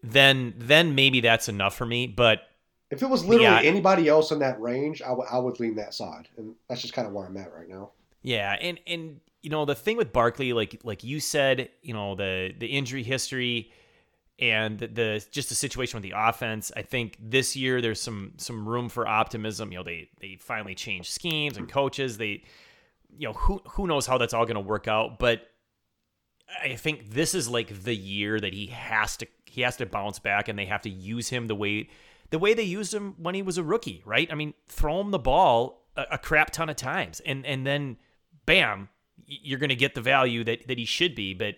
[0.01, 2.07] then then maybe that's enough for me.
[2.07, 2.43] But
[2.91, 5.75] if it was literally yeah, anybody else in that range, I, w- I would lean
[5.75, 7.91] that side, and that's just kind of where I'm at right now.
[8.21, 12.15] Yeah, and and you know the thing with Barkley, like like you said, you know
[12.15, 13.71] the the injury history
[14.37, 16.71] and the, the just the situation with the offense.
[16.75, 19.71] I think this year there's some some room for optimism.
[19.71, 22.17] You know they they finally changed schemes and coaches.
[22.19, 22.43] They
[23.17, 25.49] you know who who knows how that's all going to work out, but
[26.63, 30.19] I think this is like the year that he has to he has to bounce
[30.19, 31.89] back and they have to use him the way
[32.29, 34.31] the way they used him when he was a rookie, right?
[34.31, 37.97] I mean, throw him the ball a, a crap ton of times and and then
[38.45, 38.89] bam,
[39.25, 41.55] you're going to get the value that that he should be, but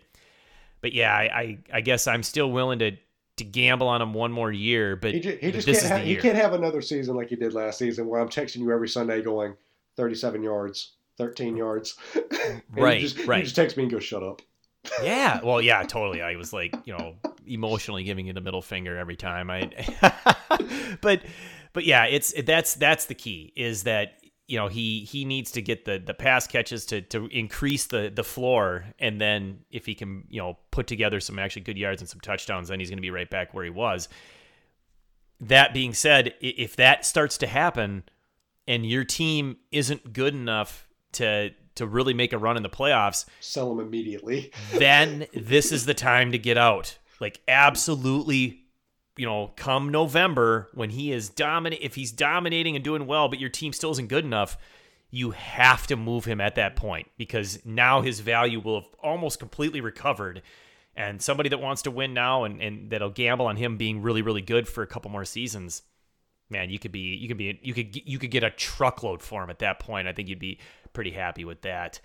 [0.82, 2.92] but yeah, I, I, I guess I'm still willing to
[3.38, 5.86] to gamble on him one more year, but He, ju- he just this can't.
[5.86, 6.22] is Ha- the he year.
[6.22, 9.22] can't have another season like he did last season, where I'm texting you every Sunday
[9.22, 9.54] going
[9.96, 11.96] 37 yards, 13 yards.
[12.76, 13.40] Right, You just, right.
[13.40, 14.42] You just text me and go, "Shut up."
[15.04, 16.22] Yeah, well, yeah, totally.
[16.22, 17.16] I was like, you know,
[17.46, 19.70] emotionally giving you the middle finger every time I.
[21.02, 21.22] but,
[21.74, 24.14] but yeah, it's that's that's the key is that
[24.48, 28.12] you know he he needs to get the the pass catches to to increase the
[28.14, 32.02] the floor, and then if he can you know put together some actually good yards
[32.02, 34.08] and some touchdowns, then he's going to be right back where he was.
[35.40, 38.04] That being said, if that starts to happen,
[38.68, 43.26] and your team isn't good enough to to really make a run in the playoffs,
[43.40, 44.52] Sell him immediately.
[44.74, 46.98] then this is the time to get out.
[47.20, 48.66] Like absolutely,
[49.16, 53.40] you know, come November when he is dominant if he's dominating and doing well, but
[53.40, 54.58] your team still isn't good enough,
[55.10, 59.40] you have to move him at that point because now his value will have almost
[59.40, 60.42] completely recovered.
[60.96, 64.22] And somebody that wants to win now and, and that'll gamble on him being really,
[64.22, 65.84] really good for a couple more seasons,
[66.50, 69.44] man, you could be you could be you could you could get a truckload for
[69.44, 70.08] him at that point.
[70.08, 70.60] I think you'd be
[70.98, 72.02] pretty happy with that.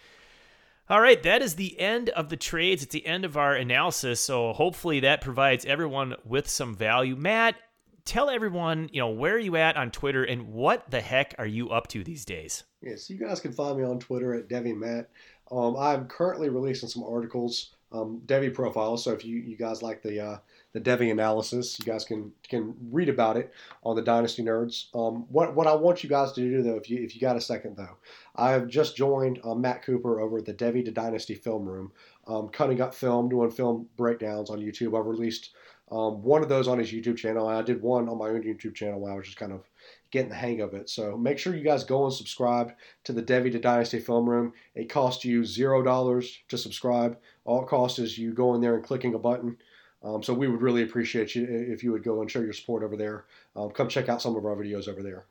[0.91, 2.83] All right, that is the end of the trades.
[2.83, 4.21] It's the end of our analysis.
[4.21, 7.17] So hopefully that provides everyone with some value.
[7.17, 7.57] Matt,
[8.05, 11.47] tell everyone, you know, where are you at on Twitter and what the heck are
[11.47, 12.65] you up to these days?
[12.83, 15.09] Yes, you guys can find me on Twitter at Devy Matt.
[15.51, 19.03] Um, I'm currently releasing some articles, um, Devy profiles.
[19.03, 20.37] So if you, you guys like the uh,
[20.73, 23.53] the Devy analysis, you guys can can read about it
[23.83, 24.87] on the Dynasty Nerds.
[24.95, 27.37] Um, what what I want you guys to do though, if you if you got
[27.37, 27.97] a second though,
[28.37, 31.93] I have just joined uh, Matt Cooper over at the Devy to Dynasty Film Room,
[32.27, 34.99] um, cutting up film, doing film breakdowns on YouTube.
[34.99, 35.51] I've released
[35.91, 38.43] um, one of those on his YouTube channel, and I did one on my own
[38.43, 39.69] YouTube channel when I was just kind of
[40.11, 40.89] getting the hang of it.
[40.89, 42.73] So make sure you guys go and subscribe
[43.05, 44.55] to the Devy to Dynasty Film Room.
[44.75, 47.19] It costs you zero dollars to subscribe.
[47.45, 49.59] All it costs is you going there and clicking a button.
[50.05, 52.83] Um, so we would really appreciate you if you would go and show your support
[52.83, 53.25] over there.
[53.55, 55.27] Um, come check out some of our videos over there.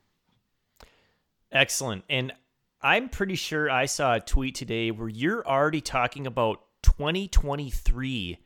[1.52, 2.06] Excellent.
[2.10, 2.32] And
[2.82, 8.40] I'm pretty sure I saw a tweet today where you're already talking about 2023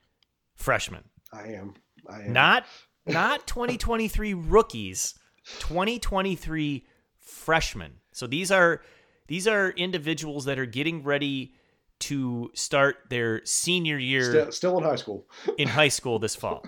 [0.56, 1.04] freshmen.
[1.32, 1.76] I am.
[2.10, 2.34] I am.
[2.34, 2.66] Not
[3.06, 5.14] not 2023 rookies,
[5.60, 6.86] 2023
[7.20, 7.94] freshmen.
[8.12, 8.82] So these are
[9.28, 11.54] these are individuals that are getting ready
[12.02, 15.26] to start their senior year still, still in high school.
[15.58, 16.66] in high school this fall.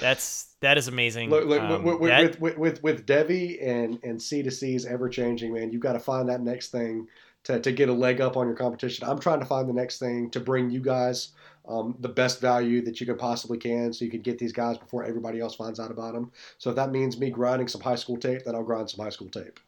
[0.00, 1.30] That's that is amazing.
[1.30, 4.84] Look, look Um, with, with, that- with, with, with, Devy and, and C to C's
[4.84, 7.06] ever changing, man, you've got to find that next thing
[7.44, 9.08] to, to get a leg up on your competition.
[9.08, 11.30] I'm trying to find the next thing to bring you guys
[11.68, 14.78] um, the best value that you can possibly can so you can get these guys
[14.78, 16.30] before everybody else finds out about them.
[16.58, 19.10] So if that means me grinding some high school tape, then I'll grind some high
[19.10, 19.58] school tape.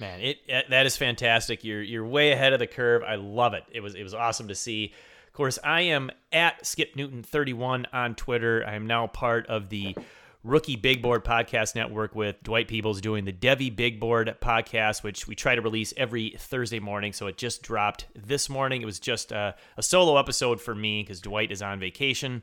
[0.00, 1.64] Man, it, it that is fantastic.
[1.64, 3.02] You're you're way ahead of the curve.
[3.02, 3.64] I love it.
[3.72, 4.92] It was it was awesome to see.
[5.26, 8.64] Of course, I am at Skip Newton 31 on Twitter.
[8.66, 9.96] I am now part of the
[10.44, 15.26] Rookie Big Board Podcast Network with Dwight Peebles doing the Devy Big Board podcast, which
[15.26, 17.14] we try to release every Thursday morning.
[17.14, 18.82] So it just dropped this morning.
[18.82, 22.42] It was just a, a solo episode for me because Dwight is on vacation.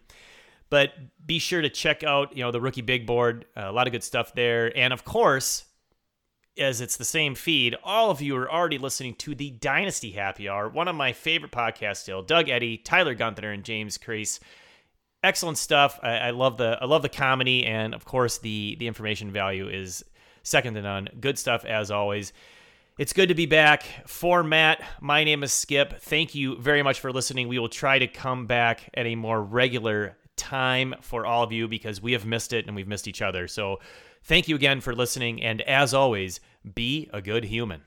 [0.72, 0.94] But
[1.26, 3.46] be sure to check out, you know, the Rookie Big Board.
[3.56, 4.76] Uh, a lot of good stuff there.
[4.76, 5.66] And of course,
[6.58, 10.50] as it's the same feed, all of you are already listening to the Dynasty Happy
[10.50, 12.22] Hour, one of my favorite podcasts still.
[12.22, 14.40] Doug Eddy, Tyler Gunther, and James Crease.
[15.24, 16.00] Excellent stuff.
[16.02, 19.70] I, I love the I love the comedy, and of course the the information value
[19.70, 20.04] is
[20.44, 21.10] second to none.
[21.20, 22.34] Good stuff as always.
[22.98, 23.84] It's good to be back.
[24.06, 26.02] For Matt, my name is Skip.
[26.02, 27.48] Thank you very much for listening.
[27.48, 31.68] We will try to come back at a more regular time for all of you
[31.68, 33.48] because we have missed it and we've missed each other.
[33.48, 33.80] So
[34.24, 35.42] thank you again for listening.
[35.42, 36.40] And as always,
[36.76, 37.84] be a good human.